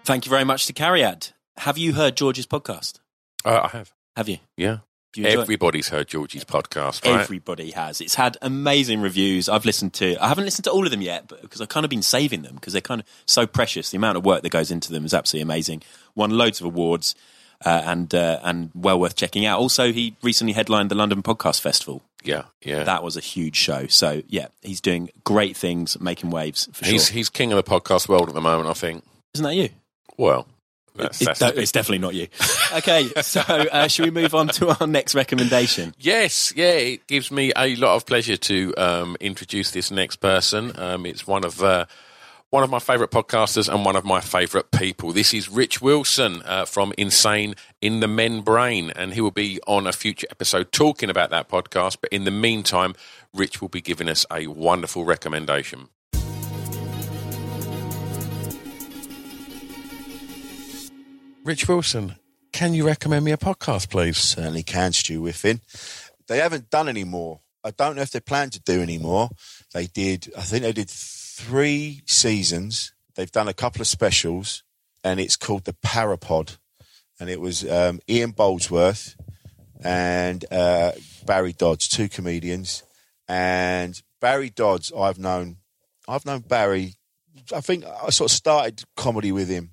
Thank 0.05 0.25
you 0.25 0.29
very 0.29 0.43
much 0.43 0.67
to 0.67 0.73
Cariad. 0.73 1.31
Have 1.57 1.77
you 1.77 1.93
heard 1.93 2.17
George's 2.17 2.45
podcast? 2.45 2.99
Uh, 3.45 3.61
I 3.63 3.67
have. 3.69 3.93
Have 4.15 4.29
you? 4.29 4.37
Yeah. 4.57 4.79
You? 5.15 5.25
Everybody's 5.27 5.89
heard 5.89 6.07
Georgie's 6.07 6.43
podcast, 6.43 7.05
right? 7.05 7.21
Everybody 7.21 7.69
has. 7.71 8.01
It's 8.01 8.15
had 8.15 8.35
amazing 8.41 8.99
reviews. 8.99 9.47
I've 9.47 9.63
listened 9.63 9.93
to. 9.95 10.17
I 10.23 10.27
haven't 10.27 10.45
listened 10.45 10.63
to 10.65 10.71
all 10.71 10.85
of 10.85 10.91
them 10.91 11.03
yet, 11.03 11.27
but 11.27 11.41
because 11.43 11.61
I've 11.61 11.69
kind 11.69 11.83
of 11.83 11.91
been 11.91 12.01
saving 12.01 12.41
them 12.41 12.55
because 12.55 12.73
they're 12.73 12.81
kind 12.81 12.99
of 12.99 13.07
so 13.27 13.45
precious. 13.45 13.91
The 13.91 13.97
amount 13.97 14.17
of 14.17 14.25
work 14.25 14.41
that 14.41 14.49
goes 14.49 14.71
into 14.71 14.91
them 14.91 15.05
is 15.05 15.13
absolutely 15.13 15.43
amazing. 15.43 15.83
Won 16.15 16.31
loads 16.31 16.59
of 16.61 16.65
awards, 16.65 17.13
uh, 17.63 17.83
and 17.85 18.13
uh, 18.15 18.39
and 18.41 18.71
well 18.73 18.99
worth 18.99 19.15
checking 19.15 19.45
out. 19.45 19.59
Also, 19.59 19.93
he 19.93 20.15
recently 20.23 20.53
headlined 20.53 20.89
the 20.89 20.95
London 20.95 21.21
Podcast 21.21 21.61
Festival. 21.61 22.01
yeah, 22.23 22.45
yeah. 22.63 22.83
That 22.83 23.03
was 23.03 23.15
a 23.15 23.21
huge 23.21 23.55
show. 23.55 23.85
So 23.85 24.23
yeah, 24.27 24.47
he's 24.63 24.81
doing 24.81 25.11
great 25.23 25.55
things, 25.55 25.99
making 26.01 26.31
waves 26.31 26.67
for 26.73 26.85
he's 26.85 27.05
sure. 27.07 27.13
he's 27.13 27.29
king 27.29 27.51
of 27.53 27.63
the 27.63 27.69
podcast 27.69 28.09
world 28.09 28.29
at 28.29 28.33
the 28.33 28.41
moment. 28.41 28.67
I 28.67 28.73
think. 28.73 29.03
Isn't 29.35 29.43
that 29.43 29.53
you? 29.53 29.69
Well, 30.17 30.47
that's, 30.95 31.21
It- 31.21 31.25
that's 31.25 31.39
that- 31.39 31.57
it's 31.57 31.71
definitely 31.71 31.99
not 31.99 32.13
you. 32.13 32.27
okay, 32.77 33.07
so 33.21 33.41
uh, 33.41 33.87
should 33.87 34.05
we 34.05 34.11
move 34.11 34.35
on 34.35 34.47
to 34.49 34.79
our 34.79 34.87
next 34.87 35.15
recommendation? 35.15 35.95
Yes, 35.99 36.53
yeah, 36.55 36.71
it 36.73 37.07
gives 37.07 37.31
me 37.31 37.51
a 37.55 37.75
lot 37.77 37.95
of 37.95 38.05
pleasure 38.05 38.37
to 38.37 38.73
um, 38.77 39.17
introduce 39.19 39.71
this 39.71 39.89
next 39.91 40.17
person. 40.17 40.71
Um, 40.79 41.05
it's 41.05 41.25
one 41.25 41.43
of 41.43 41.63
uh, 41.63 41.85
one 42.51 42.61
of 42.63 42.69
my 42.69 42.77
favourite 42.77 43.09
podcasters 43.09 43.67
and 43.73 43.83
one 43.83 43.95
of 43.95 44.05
my 44.05 44.21
favourite 44.21 44.69
people. 44.69 45.11
This 45.11 45.33
is 45.33 45.49
Rich 45.49 45.81
Wilson 45.81 46.43
uh, 46.45 46.65
from 46.65 46.93
Insane 46.99 47.55
in 47.81 47.99
the 47.99 48.05
Mainbrain, 48.05 48.91
and 48.95 49.15
he 49.15 49.21
will 49.21 49.31
be 49.31 49.59
on 49.65 49.87
a 49.87 49.91
future 49.91 50.27
episode 50.29 50.71
talking 50.71 51.09
about 51.09 51.31
that 51.31 51.49
podcast. 51.49 51.97
But 52.01 52.13
in 52.13 52.25
the 52.25 52.29
meantime, 52.31 52.93
Rich 53.33 53.59
will 53.61 53.69
be 53.69 53.81
giving 53.81 54.07
us 54.07 54.27
a 54.31 54.45
wonderful 54.45 55.03
recommendation. 55.05 55.89
Rich 61.45 61.67
Wilson, 61.67 62.15
can 62.53 62.73
you 62.73 62.85
recommend 62.85 63.25
me 63.25 63.33
a 63.33 63.37
podcast, 63.37 63.89
please? 63.89 64.17
certainly 64.17 64.63
can, 64.63 64.93
Stu 64.93 65.21
Whiffin. 65.21 65.59
They 66.27 66.37
haven't 66.37 66.69
done 66.69 66.87
any 66.87 67.03
more. 67.03 67.41
I 67.65 67.71
don't 67.71 67.97
know 67.97 68.01
if 68.01 68.11
they 68.11 68.21
plan 68.21 68.49
to 68.51 68.61
do 68.61 68.81
any 68.81 68.97
more. 68.97 69.29
They 69.73 69.87
did, 69.87 70.31
I 70.37 70.41
think 70.41 70.63
they 70.63 70.71
did 70.71 70.89
three 70.89 72.01
seasons. 72.05 72.93
They've 73.15 73.31
done 73.31 73.49
a 73.49 73.53
couple 73.53 73.81
of 73.81 73.87
specials, 73.87 74.63
and 75.03 75.19
it's 75.19 75.35
called 75.35 75.65
The 75.65 75.73
Parapod. 75.73 76.57
And 77.19 77.29
it 77.29 77.41
was 77.41 77.69
um, 77.69 77.99
Ian 78.09 78.31
Boldsworth 78.31 79.17
and 79.83 80.45
uh, 80.49 80.93
Barry 81.25 81.51
Dodds, 81.51 81.89
two 81.89 82.07
comedians. 82.07 82.83
And 83.27 84.01
Barry 84.21 84.49
Dodds, 84.49 84.93
I've 84.97 85.19
known, 85.19 85.57
I've 86.07 86.25
known 86.25 86.39
Barry. 86.39 86.93
I 87.53 87.59
think 87.59 87.83
I 87.83 88.11
sort 88.11 88.31
of 88.31 88.35
started 88.35 88.83
comedy 88.95 89.33
with 89.33 89.49
him. 89.49 89.71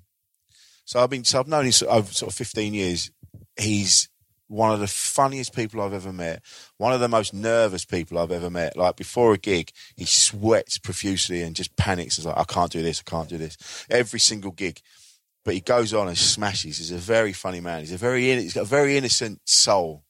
So 0.91 1.01
I've 1.01 1.09
been, 1.09 1.23
so 1.23 1.39
I've 1.39 1.47
known 1.47 1.63
him 1.63 1.71
over 1.87 2.11
sort 2.11 2.33
of 2.33 2.37
15 2.37 2.73
years. 2.73 3.11
He's 3.57 4.09
one 4.47 4.73
of 4.73 4.81
the 4.81 4.87
funniest 4.87 5.55
people 5.55 5.79
I've 5.79 5.93
ever 5.93 6.11
met. 6.11 6.43
One 6.79 6.91
of 6.91 6.99
the 6.99 7.07
most 7.07 7.33
nervous 7.33 7.85
people 7.85 8.19
I've 8.19 8.33
ever 8.33 8.49
met. 8.49 8.75
Like 8.75 8.97
before 8.97 9.33
a 9.33 9.37
gig, 9.37 9.71
he 9.95 10.03
sweats 10.03 10.77
profusely 10.77 11.43
and 11.43 11.55
just 11.55 11.77
panics. 11.77 12.17
He's 12.17 12.25
like, 12.25 12.37
I 12.37 12.43
can't 12.43 12.73
do 12.73 12.81
this, 12.81 13.01
I 13.07 13.09
can't 13.09 13.29
do 13.29 13.37
this. 13.37 13.85
Every 13.89 14.19
single 14.19 14.51
gig. 14.51 14.81
But 15.45 15.53
he 15.53 15.61
goes 15.61 15.93
on 15.93 16.09
and 16.09 16.17
smashes. 16.17 16.79
He's 16.79 16.91
a 16.91 16.97
very 16.97 17.31
funny 17.31 17.61
man. 17.61 17.79
He's 17.79 17.93
a 17.93 17.97
very, 17.97 18.23
he's 18.23 18.55
got 18.55 18.63
a 18.63 18.65
very 18.65 18.97
innocent 18.97 19.39
soul. 19.45 20.03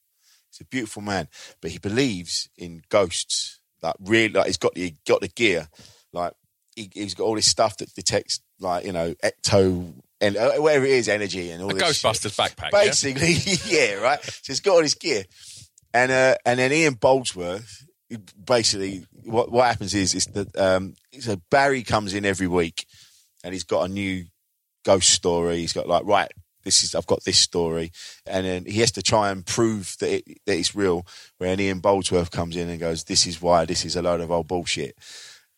He's 0.50 0.62
a 0.62 0.64
beautiful 0.64 1.02
man. 1.02 1.28
But 1.60 1.70
he 1.70 1.78
believes 1.78 2.48
in 2.58 2.82
ghosts. 2.88 3.60
Like 3.82 3.94
really, 4.00 4.30
like 4.30 4.46
he's 4.46 4.58
got 4.58 4.74
the, 4.74 4.96
got 5.06 5.20
the 5.20 5.28
gear. 5.28 5.68
Like 6.12 6.32
he, 6.74 6.90
he's 6.92 7.14
got 7.14 7.22
all 7.22 7.36
this 7.36 7.48
stuff 7.48 7.76
that 7.76 7.94
detects, 7.94 8.40
like, 8.58 8.84
you 8.84 8.92
know, 8.92 9.14
ecto, 9.22 9.94
and 10.22 10.36
uh, 10.36 10.52
whatever 10.52 10.84
it 10.86 10.92
is, 10.92 11.08
energy 11.08 11.50
and 11.50 11.62
all 11.62 11.70
A 11.70 11.74
this 11.74 11.98
shit 11.98 12.10
Ghostbusters 12.10 12.36
backpack. 12.36 12.70
basically, 12.70 13.32
yeah, 13.66 13.94
right. 13.94 14.22
So 14.22 14.52
he's 14.52 14.60
got 14.60 14.74
all 14.74 14.82
his 14.82 14.94
gear, 14.94 15.24
and 15.92 16.10
uh, 16.12 16.36
and 16.46 16.58
then 16.58 16.72
Ian 16.72 16.94
Boldsworth. 16.94 17.84
Basically, 18.44 19.04
what 19.24 19.50
what 19.50 19.66
happens 19.66 19.94
is 19.94 20.14
is 20.14 20.26
that 20.26 20.56
um, 20.56 20.94
so 21.18 21.36
Barry 21.50 21.82
comes 21.82 22.14
in 22.14 22.24
every 22.24 22.46
week, 22.46 22.86
and 23.42 23.52
he's 23.52 23.64
got 23.64 23.88
a 23.88 23.92
new 23.92 24.24
ghost 24.84 25.10
story. 25.10 25.58
He's 25.58 25.72
got 25.72 25.88
like 25.88 26.04
right. 26.04 26.30
This 26.64 26.84
is 26.84 26.94
I've 26.94 27.06
got 27.06 27.24
this 27.24 27.38
story, 27.38 27.90
and 28.24 28.46
then 28.46 28.64
he 28.66 28.78
has 28.80 28.92
to 28.92 29.02
try 29.02 29.30
and 29.30 29.44
prove 29.44 29.96
that 29.98 30.14
it, 30.14 30.38
that 30.46 30.56
it's 30.56 30.76
real. 30.76 31.04
When 31.38 31.58
Ian 31.58 31.80
Boldsworth 31.80 32.30
comes 32.30 32.54
in 32.54 32.68
and 32.68 32.78
goes, 32.78 33.04
"This 33.04 33.26
is 33.26 33.42
why 33.42 33.64
this 33.64 33.84
is 33.84 33.96
a 33.96 34.02
load 34.02 34.20
of 34.20 34.30
old 34.30 34.46
bullshit," 34.46 34.96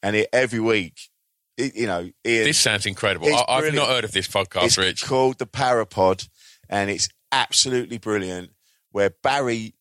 and 0.03 0.17
it, 0.17 0.29
every 0.33 0.61
week, 0.61 1.11
it, 1.57 1.75
you 1.77 1.87
know, 1.87 2.01
Ian, 2.01 2.45
This 2.45 2.59
sounds 2.59 2.87
incredible. 2.87 3.29
I, 3.29 3.45
I've 3.49 3.75
not 3.75 3.89
heard 3.89 4.05
of 4.05 4.13
this 4.13 4.29
podcast, 4.29 4.65
it's 4.65 4.79
Rich. 4.79 5.05
called 5.05 5.39
the 5.39 5.47
Parapod, 5.47 6.29
and 6.69 6.91
it's 6.91 7.09
absolutely 7.33 7.99
brilliant. 7.99 8.51
Where 8.91 9.11
Barry 9.11 9.75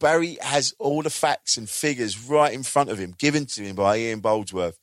Barry 0.00 0.38
has 0.40 0.74
all 0.78 1.02
the 1.02 1.10
facts 1.10 1.56
and 1.56 1.68
figures 1.68 2.18
right 2.24 2.52
in 2.52 2.62
front 2.62 2.90
of 2.90 2.98
him, 2.98 3.14
given 3.16 3.46
to 3.46 3.62
him 3.62 3.76
by 3.76 3.98
Ian 3.98 4.22
Boldsworth, 4.22 4.76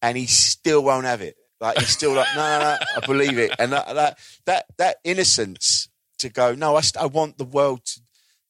and 0.00 0.16
he 0.16 0.26
still 0.26 0.82
won't 0.82 1.06
have 1.06 1.20
it. 1.20 1.36
Like 1.60 1.78
he's 1.78 1.88
still 1.90 2.14
like, 2.14 2.28
no, 2.34 2.40
no, 2.40 2.58
no, 2.58 2.76
I 3.02 3.06
believe 3.06 3.38
it, 3.38 3.52
and 3.58 3.72
that 3.72 3.94
that 3.94 4.18
that, 4.46 4.66
that 4.78 4.96
innocence 5.04 5.88
to 6.18 6.28
go, 6.28 6.54
no, 6.54 6.76
I, 6.76 6.80
st- 6.80 7.02
I 7.02 7.06
want 7.06 7.38
the 7.38 7.44
world 7.44 7.84
to, 7.84 8.00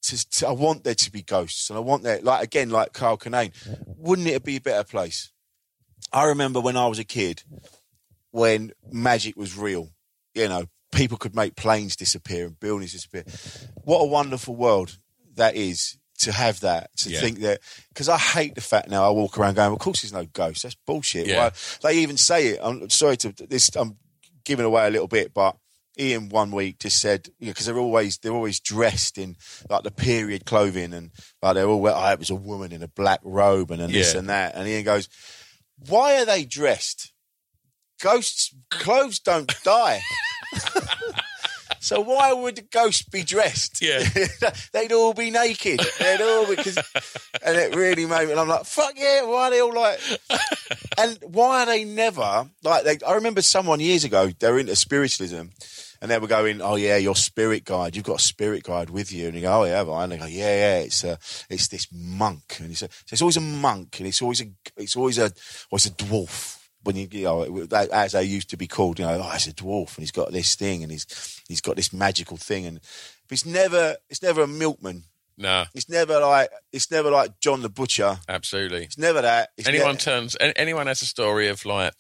to, 0.03 0.31
to, 0.31 0.49
I 0.49 0.53
want 0.53 0.85
there 0.85 0.95
to 0.95 1.11
be 1.11 1.23
ghosts, 1.23 1.71
and 1.71 1.77
I 1.77 1.81
want 1.81 2.03
there, 2.05 2.21
like 2.21 2.45
again, 2.45 2.71
like 2.71 2.93
Carl 2.93 3.17
Kinane, 3.17 3.53
wouldn't 3.97 4.29
it 4.29 4.45
be 4.45 4.57
a 4.57 4.61
better 4.61 4.85
place? 4.85 5.33
I 6.13 6.25
remember 6.25 6.61
when 6.61 6.77
I 6.77 6.87
was 6.87 6.99
a 6.99 7.05
kid, 7.05 7.43
when 8.31 8.73
magic 8.91 9.37
was 9.37 9.57
real, 9.57 9.91
you 10.35 10.49
know, 10.49 10.67
people 10.93 11.17
could 11.19 11.35
make 11.35 11.57
planes 11.57 11.97
disappear 11.97 12.47
and 12.47 12.59
buildings 12.59 12.93
disappear. 12.93 13.25
What 13.85 13.99
a 14.01 14.07
wonderful 14.07 14.57
world 14.57 14.99
that 15.37 15.57
is 15.57 15.97
to 16.19 16.33
have 16.33 16.61
that, 16.61 16.95
to 16.99 17.11
Yeah. 17.11 17.21
think 17.21 17.39
that, 17.41 17.61
because 17.89 18.09
I 18.09 18.19
hate 18.19 18.55
the 18.55 18.61
fact 18.61 18.89
now 18.91 19.07
I 19.07 19.11
walk 19.11 19.39
around 19.39 19.55
going, 19.55 19.73
of 19.73 19.79
course 19.79 20.03
there's 20.03 20.13
no 20.13 20.27
ghosts. 20.27 20.63
That's 20.63 20.77
bullshit. 20.87 21.27
Yeah. 21.27 21.45
Why- 21.45 21.53
They 21.93 21.99
even 22.01 22.17
say 22.17 22.49
it. 22.49 22.61
I'm 22.63 22.91
sorry 22.91 23.17
to 23.19 23.33
this, 23.33 23.71
I'm 23.75 23.97
giving 24.45 24.67
away 24.67 24.87
a 24.87 24.91
little 24.91 25.09
bit, 25.09 25.33
but 25.33 25.57
Ian 25.99 26.29
one 26.29 26.51
week 26.51 26.79
just 26.79 27.01
said, 27.01 27.29
because 27.41 27.67
they're 27.67 27.79
always, 27.79 28.19
they're 28.19 28.33
always 28.33 28.61
dressed 28.61 29.17
in 29.19 29.37
like 29.69 29.83
the 29.83 29.91
period 29.91 30.45
clothing 30.45 30.93
and 30.93 31.11
like 31.43 31.55
they're 31.55 31.67
all, 31.67 31.87
oh, 31.87 32.11
it 32.13 32.19
was 32.19 32.31
a 32.31 32.35
woman 32.35 32.73
in 32.73 32.83
a 32.83 32.89
black 32.89 33.21
robe 33.23 33.71
and, 33.71 33.81
and 33.81 33.93
this 33.95 34.15
and 34.15 34.29
that. 34.29 34.55
And 34.55 34.69
Ian 34.69 34.85
goes, 34.85 35.09
why 35.89 36.21
are 36.21 36.25
they 36.25 36.45
dressed? 36.45 37.13
Ghosts, 38.03 38.55
clothes 38.71 39.19
don't 39.19 39.53
die. 39.63 40.01
So 41.83 42.03
why 42.03 42.33
would 42.35 42.57
the 42.57 42.63
ghosts 42.63 43.03
be 43.03 43.25
dressed? 43.25 43.81
Yeah. 43.81 44.05
they'd 44.73 44.93
all 44.93 45.15
be 45.15 45.31
naked. 45.31 45.81
They'd 45.99 46.21
all 46.21 46.47
because, 46.47 46.77
and 47.43 47.57
it 47.57 47.75
really 47.75 48.05
made 48.05 48.27
me. 48.27 48.33
And 48.33 48.41
I'm 48.41 48.49
like, 48.49 48.67
fuck 48.67 48.93
yeah! 48.97 49.25
Why 49.25 49.49
are 49.49 49.51
they 49.51 49.61
all 49.61 49.75
like? 49.75 49.99
And 50.99 51.19
why 51.23 51.63
are 51.63 51.67
they 51.67 51.85
never 51.85 52.47
like? 52.63 52.85
They, 52.85 52.99
I 53.07 53.15
remember 53.15 53.41
someone 53.41 53.81
years 53.81 54.05
ago. 54.05 54.29
They 54.39 54.53
were 54.53 54.59
into 54.59 54.77
spiritualism, 54.77 55.45
and 56.01 56.11
they 56.11 56.19
were 56.19 56.27
going, 56.27 56.61
"Oh 56.63 56.77
yeah, 56.77 56.97
your 56.97 57.17
spirit 57.17 57.65
guide. 57.65 57.95
You've 57.97 58.05
got 58.05 58.21
a 58.21 58.23
spirit 58.23 58.63
guide 58.65 58.91
with 58.91 59.13
you." 59.13 59.27
And 59.27 59.35
you 59.35 59.43
go, 59.43 59.63
"Oh 59.63 59.65
yeah, 59.65 59.83
I?" 59.83 60.03
And 60.05 60.13
they 60.13 60.19
go, 60.19 60.27
"Yeah, 60.27 60.55
yeah. 60.55 60.79
It's 60.81 61.05
a, 61.05 61.19
it's 61.49 61.69
this 61.69 61.89
monk." 61.93 62.57
And 62.59 62.69
he 62.69 62.75
said, 62.75 62.93
so 62.93 63.13
"It's 63.15 63.23
always 63.23 63.37
a 63.37 63.41
monk, 63.41 63.99
and 63.99 64.07
it's 64.09 64.23
always 64.23 64.41
a, 64.41 64.47
it's 64.77 64.97
always 64.97 65.19
a, 65.19 65.27
or 65.71 65.77
it's 65.77 65.87
a 65.87 65.91
dwarf." 65.91 66.57
When 66.83 66.97
you, 66.97 67.09
you 67.13 67.25
know, 67.25 67.65
that- 67.67 67.91
as 67.91 68.13
they 68.13 68.23
used 68.25 68.49
to 68.51 68.57
be 68.57 68.67
called, 68.67 68.99
you 68.99 69.05
know, 69.05 69.21
oh, 69.23 69.33
it's 69.35 69.47
a 69.47 69.53
dwarf, 69.53 69.97
and 69.97 70.03
he's 70.03 70.11
got 70.13 70.33
this 70.33 70.55
thing, 70.55 70.83
and 70.83 70.91
he's 70.91 71.07
he's 71.47 71.61
got 71.61 71.77
this 71.77 71.93
magical 71.93 72.39
thing, 72.39 72.65
and 72.65 72.81
but 73.29 73.33
it's 73.33 73.45
never, 73.45 73.97
it's 74.09 74.23
never 74.23 74.43
a 74.43 74.47
milkman. 74.47 75.05
No, 75.37 75.65
It's 75.75 75.89
never 75.89 76.19
like, 76.21 76.51
it's 76.73 76.91
never 76.91 77.11
like 77.11 77.39
John 77.41 77.63
the 77.63 77.71
Butcher. 77.71 78.19
absolutely. 78.29 78.85
It's 78.85 78.99
never 78.99 79.23
that. 79.23 79.51
It's 79.57 79.69
anyone 79.69 79.93
ne- 79.95 79.99
turns 80.01 80.37
anyone 80.41 80.87
has 80.87 81.01
a 81.01 81.07
story 81.07 81.49
of 81.49 81.65
like 81.65 81.95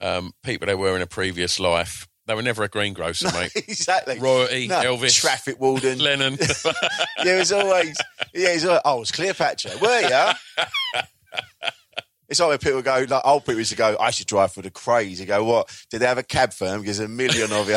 um, 0.00 0.32
people 0.44 0.66
they 0.66 0.74
were 0.74 0.94
in 0.96 1.02
a 1.02 1.06
previous 1.06 1.58
life. 1.58 2.06
They 2.26 2.34
were 2.34 2.42
never 2.42 2.62
a 2.64 2.68
greengrocer, 2.68 3.30
mate. 3.32 3.52
exactly. 3.54 4.18
Royalty, 4.18 4.66
No, 4.68 4.76
Elvis, 4.82 5.18
traffic 5.20 5.60
warden. 5.60 5.98
Lennon. 6.06 6.36
there 7.24 7.38
was 7.38 7.52
always, 7.52 7.96
yeah, 8.34 8.48
it's 8.48 8.64
always, 8.64 8.80
oh, 8.84 9.02
it's 9.02 9.12
Cleopatra. 9.12 9.72
Were 9.80 10.00
you? 10.00 11.02
It's 12.28 12.40
like 12.40 12.48
when 12.48 12.58
people 12.58 12.82
go, 12.82 13.06
like 13.08 13.24
old 13.24 13.44
people 13.44 13.58
used 13.58 13.70
to 13.70 13.76
go, 13.76 13.96
I 14.00 14.10
should 14.10 14.26
drive 14.26 14.50
for 14.52 14.60
the 14.60 14.70
craze. 14.70 15.20
You 15.20 15.26
go, 15.26 15.44
what? 15.44 15.70
Did 15.90 16.00
they 16.00 16.06
have 16.06 16.18
a 16.18 16.24
cab 16.24 16.52
firm? 16.52 16.80
Because 16.80 16.98
a 16.98 17.06
million 17.06 17.52
of 17.52 17.68
you. 17.68 17.76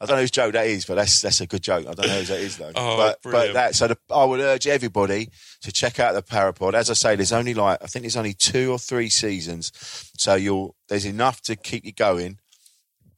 I 0.00 0.06
don't 0.06 0.10
know 0.10 0.20
whose 0.20 0.30
joke 0.30 0.52
that 0.52 0.68
is, 0.68 0.84
but 0.84 0.94
that's 0.94 1.20
that's 1.20 1.40
a 1.40 1.46
good 1.48 1.60
joke. 1.62 1.88
I 1.88 1.94
don't 1.94 2.06
know 2.06 2.18
whose 2.18 2.28
that 2.28 2.38
is 2.38 2.56
though. 2.56 2.70
Oh, 2.76 2.96
but 2.96 3.20
brilliant. 3.20 3.48
but 3.48 3.52
that 3.54 3.74
so 3.74 3.88
the, 3.88 3.98
I 4.14 4.24
would 4.24 4.38
urge 4.38 4.68
everybody 4.68 5.28
to 5.62 5.72
check 5.72 5.98
out 5.98 6.14
the 6.14 6.22
Parapod. 6.22 6.74
As 6.74 6.88
I 6.88 6.92
say, 6.92 7.16
there's 7.16 7.32
only 7.32 7.52
like 7.52 7.82
I 7.82 7.86
think 7.88 8.04
there's 8.04 8.16
only 8.16 8.32
two 8.34 8.70
or 8.70 8.78
three 8.78 9.08
seasons, 9.08 9.72
so 10.16 10.36
you'll 10.36 10.76
there's 10.88 11.04
enough 11.04 11.40
to 11.42 11.56
keep 11.56 11.84
you 11.84 11.92
going. 11.92 12.38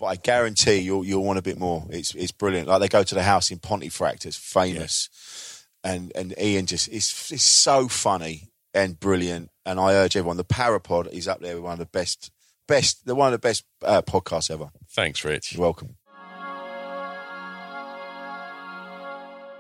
But 0.01 0.07
I 0.07 0.17
guarantee 0.17 0.79
you'll 0.79 1.05
you'll 1.05 1.25
want 1.25 1.39
a 1.39 1.43
bit 1.43 1.59
more. 1.59 1.87
It's 1.91 2.15
it's 2.15 2.33
brilliant. 2.33 2.69
Like 2.69 2.81
they 2.81 2.89
go 2.89 3.03
to 3.03 3.15
the 3.15 3.23
house 3.23 3.51
in 3.51 3.59
Pontefract, 3.59 4.25
it's 4.25 4.37
famous, 4.37 5.67
and 5.85 6.11
and 6.15 6.35
Ian 6.41 6.65
just 6.65 6.89
it's 6.89 7.31
it's 7.31 7.43
so 7.43 7.87
funny 7.87 8.51
and 8.73 8.99
brilliant. 8.99 9.51
And 9.67 9.79
I 9.79 9.93
urge 9.93 10.17
everyone, 10.17 10.39
the 10.39 10.45
Parapod 10.45 11.13
is 11.13 11.29
up 11.29 11.41
there 11.41 11.55
with 11.55 11.65
one 11.65 11.75
of 11.75 11.79
the 11.79 11.85
best 11.85 12.31
best 12.67 13.05
the 13.05 13.15
one 13.15 13.29
of 13.29 13.33
the 13.33 13.47
best 13.47 13.65
uh, 13.85 14.01
podcasts 14.01 14.51
ever. 14.51 14.71
Thanks, 14.89 15.23
Rich. 15.23 15.53
You're 15.53 15.63
welcome. 15.63 15.97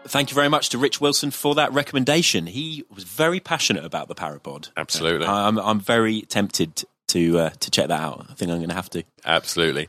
Thank 0.05 0.31
you 0.31 0.35
very 0.35 0.49
much 0.49 0.71
to 0.71 0.79
Rich 0.79 1.03
Wilson 1.03 1.31
for 1.31 1.55
that 1.57 1.71
recommendation. 1.75 2.47
He 2.47 2.85
was 2.93 3.05
very 3.05 3.39
passionate 3.39 3.85
about 3.85 4.09
the 4.09 4.15
Parapod. 4.15 4.71
Absolutely. 4.77 5.27
I'm, 5.27 5.59
I'm 5.59 5.79
very 5.79 6.23
tempted 6.23 6.85
to 7.09 7.39
uh, 7.39 7.51
to 7.51 7.71
check 7.71 7.89
that 7.89 8.01
out. 8.01 8.27
I 8.31 8.35
think 8.35 8.51
I'm 8.51 8.59
going 8.59 8.71
to 8.71 8.75
have 8.75 8.91
to. 8.91 9.05
Absolutely. 9.25 9.89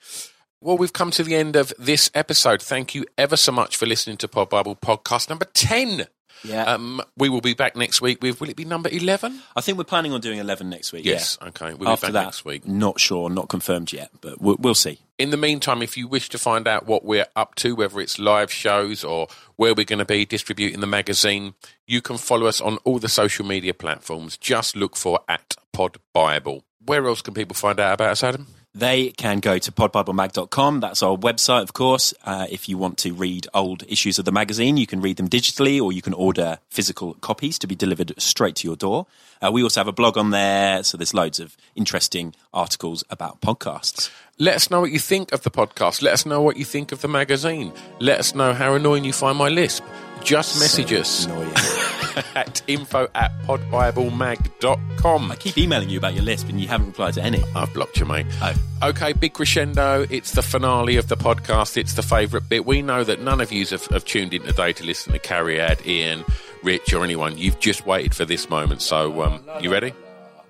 Well, 0.64 0.78
we've 0.78 0.94
come 0.94 1.10
to 1.12 1.24
the 1.24 1.36
end 1.36 1.56
of 1.56 1.74
this 1.80 2.12
episode. 2.14 2.62
Thank 2.62 2.94
you 2.94 3.04
ever 3.18 3.36
so 3.36 3.52
much 3.52 3.76
for 3.78 3.88
listening 3.88 4.18
to 4.18 4.28
Pod 4.28 4.50
Bible 4.52 4.76
podcast 4.76 5.28
number 5.28 5.46
10. 5.46 6.06
Yeah. 6.44 6.64
Um, 6.66 7.02
we 7.18 7.30
will 7.30 7.42
be 7.42 7.56
back 7.56 7.76
next 7.76 8.00
week 8.00 8.22
with, 8.22 8.40
will 8.40 8.50
it 8.50 8.56
be 8.56 8.66
number 8.66 8.88
11? 8.88 9.42
I 9.56 9.62
think 9.62 9.80
we're 9.80 9.84
planning 9.86 10.14
on 10.14 10.22
doing 10.22 10.38
11 10.38 10.70
next 10.70 10.92
week. 10.92 11.04
Yes. 11.04 11.40
yeah. 11.42 11.48
Okay. 11.48 11.74
We'll 11.74 11.90
After 11.90 12.08
be 12.08 12.14
back 12.14 12.22
that, 12.22 12.26
next 12.26 12.46
week. 12.46 12.68
not 12.68 13.00
sure, 13.00 13.28
not 13.32 13.50
confirmed 13.50 13.92
yet, 13.92 14.12
but 14.22 14.40
we'll, 14.40 14.56
we'll 14.60 14.76
see. 14.76 15.00
In 15.18 15.32
the 15.32 15.38
meantime, 15.38 15.82
if 15.82 15.98
you 15.98 16.08
wish 16.08 16.30
to 16.30 16.38
find 16.38 16.68
out 16.68 16.86
what 16.86 17.04
we're 17.06 17.28
up 17.36 17.56
to, 17.56 17.76
whether 17.76 18.00
it's 18.00 18.20
live 18.20 18.52
shows 18.52 19.04
or 19.04 19.30
where 19.56 19.74
we're 19.74 19.86
going 19.86 19.98
to 20.00 20.06
be 20.06 20.26
distributing 20.26 20.80
the 20.80 20.88
magazine, 20.88 21.56
you 21.88 22.02
can 22.04 22.18
follow 22.18 22.46
us 22.46 22.62
on 22.62 22.78
all 22.84 23.00
the 23.00 23.10
social 23.10 23.46
media 23.46 23.74
platforms. 23.74 24.38
Just 24.38 24.76
look 24.76 24.96
for 24.96 25.22
at 25.28 25.56
Pod 25.74 25.98
Bible. 26.14 26.64
Where 26.86 27.06
else 27.08 27.24
can 27.24 27.34
people 27.34 27.56
find 27.56 27.80
out 27.80 27.94
about 27.94 28.12
us, 28.12 28.24
Adam? 28.24 28.48
They 28.74 29.10
can 29.10 29.40
go 29.40 29.58
to 29.58 29.72
podbiblemag.com. 29.72 30.80
That's 30.80 31.04
our 31.04 31.18
website, 31.18 31.64
of 31.64 31.74
course. 31.74 32.14
Uh, 32.24 32.48
if 32.50 32.70
you 32.70 32.78
want 32.78 32.98
to 33.00 33.14
read 33.14 33.48
old 33.54 33.84
issues 33.88 34.18
of 34.18 34.24
the 34.24 34.32
magazine, 34.32 34.78
you 34.78 34.88
can 34.88 35.02
read 35.02 35.18
them 35.18 35.28
digitally 35.28 35.82
or 35.82 35.92
you 35.92 36.02
can 36.02 36.14
order 36.14 36.60
physical 36.70 37.16
copies 37.16 37.60
to 37.60 37.68
be 37.68 37.76
delivered 37.76 38.14
straight 38.18 38.56
to 38.58 38.68
your 38.68 38.78
door. 38.78 39.08
Uh, 39.42 39.52
we 39.52 39.62
also 39.62 39.80
have 39.80 39.88
a 39.88 39.92
blog 39.92 40.18
on 40.18 40.30
there, 40.30 40.84
so 40.84 40.98
there's 40.98 41.14
loads 41.14 41.40
of 41.40 41.58
interesting 41.76 42.34
articles 42.54 43.04
about 43.10 43.42
podcasts. 43.42 44.10
Let 44.38 44.56
us 44.56 44.72
know 44.72 44.82
what 44.82 44.92
you 44.92 45.00
think 45.00 45.34
of 45.34 45.44
the 45.44 45.52
podcast. 45.52 46.02
Let 46.02 46.14
us 46.14 46.26
know 46.26 46.42
what 46.42 46.56
you 46.56 46.64
think 46.64 46.92
of 46.92 47.02
the 47.02 47.08
magazine. 47.08 47.74
Let 48.00 48.20
us 48.20 48.34
know 48.34 48.54
how 48.54 48.76
annoying 48.76 49.04
you 49.04 49.14
find 49.14 49.38
my 49.38 49.50
lisp. 49.50 49.84
Just 50.24 50.60
message 50.60 50.94
us 50.94 51.26
Annoying. 51.26 51.52
at 52.36 52.62
info 52.68 53.08
at 53.16 53.32
podbiblemag.com. 53.44 55.32
I 55.32 55.36
keep 55.36 55.58
emailing 55.58 55.90
you 55.90 55.98
about 55.98 56.14
your 56.14 56.24
list, 56.24 56.50
and 56.50 56.60
you 56.60 56.68
haven't 56.68 56.88
replied 56.88 57.14
to 57.16 57.24
any. 57.24 57.44
I've 57.56 57.74
blocked 57.74 58.00
you, 58.00 58.06
mate. 58.06 58.26
Oh. 58.42 58.54
Okay, 58.84 59.14
big 59.14 59.34
crescendo. 59.34 60.06
It's 60.10 60.32
the 60.32 60.42
finale 60.42 60.98
of 60.98 61.08
the 61.08 61.18
podcast. 61.18 61.78
It's 61.78 61.94
the 61.94 62.02
favourite 62.04 62.50
bit. 62.50 62.66
We 62.66 62.82
know 62.82 63.04
that 63.04 63.22
none 63.22 63.42
of 63.42 63.52
you 63.52 63.66
have, 63.68 63.86
have 63.88 64.06
tuned 64.06 64.34
in 64.34 64.42
today 64.44 64.74
to 64.74 64.84
listen 64.84 65.14
to 65.14 65.20
Cariad, 65.20 65.86
Ian, 65.86 66.26
Rich, 66.64 66.94
or 66.94 67.04
anyone. 67.04 67.38
You've 67.38 67.60
just 67.60 67.86
waited 67.86 68.16
for 68.16 68.26
this 68.26 68.50
moment. 68.50 68.82
So, 68.82 69.22
um, 69.22 69.44
you 69.62 69.72
ready? 69.72 69.94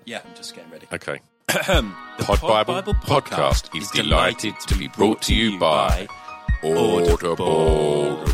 Yeah, 0.04 0.20
I'm 0.26 0.34
just 0.34 0.54
getting 0.54 0.70
ready. 0.70 0.86
Okay. 0.92 1.20
The 2.18 2.24
Pod 2.24 2.66
Bible 2.66 2.92
podcast 2.94 3.74
is 3.76 3.90
delighted 3.90 4.54
to 4.68 4.76
be 4.76 4.88
brought 4.88 5.22
to 5.22 5.34
you 5.34 5.58
by 5.58 6.06
Audible. 6.62 7.12
Audible. 7.12 8.31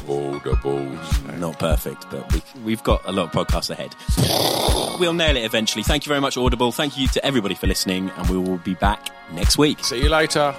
Not 1.38 1.58
perfect, 1.58 2.06
but 2.10 2.32
we, 2.32 2.42
we've 2.64 2.82
got 2.82 3.02
a 3.06 3.12
lot 3.12 3.26
of 3.26 3.32
podcasts 3.32 3.70
ahead. 3.70 3.94
We'll 5.00 5.12
nail 5.12 5.36
it 5.36 5.44
eventually. 5.44 5.82
Thank 5.82 6.06
you 6.06 6.10
very 6.10 6.20
much, 6.20 6.36
Audible. 6.36 6.72
Thank 6.72 6.98
you 6.98 7.08
to 7.08 7.24
everybody 7.24 7.54
for 7.54 7.66
listening, 7.66 8.10
and 8.16 8.28
we 8.28 8.36
will 8.38 8.58
be 8.58 8.74
back 8.74 9.10
next 9.32 9.58
week. 9.58 9.84
See 9.84 10.02
you 10.02 10.08
later. 10.08 10.54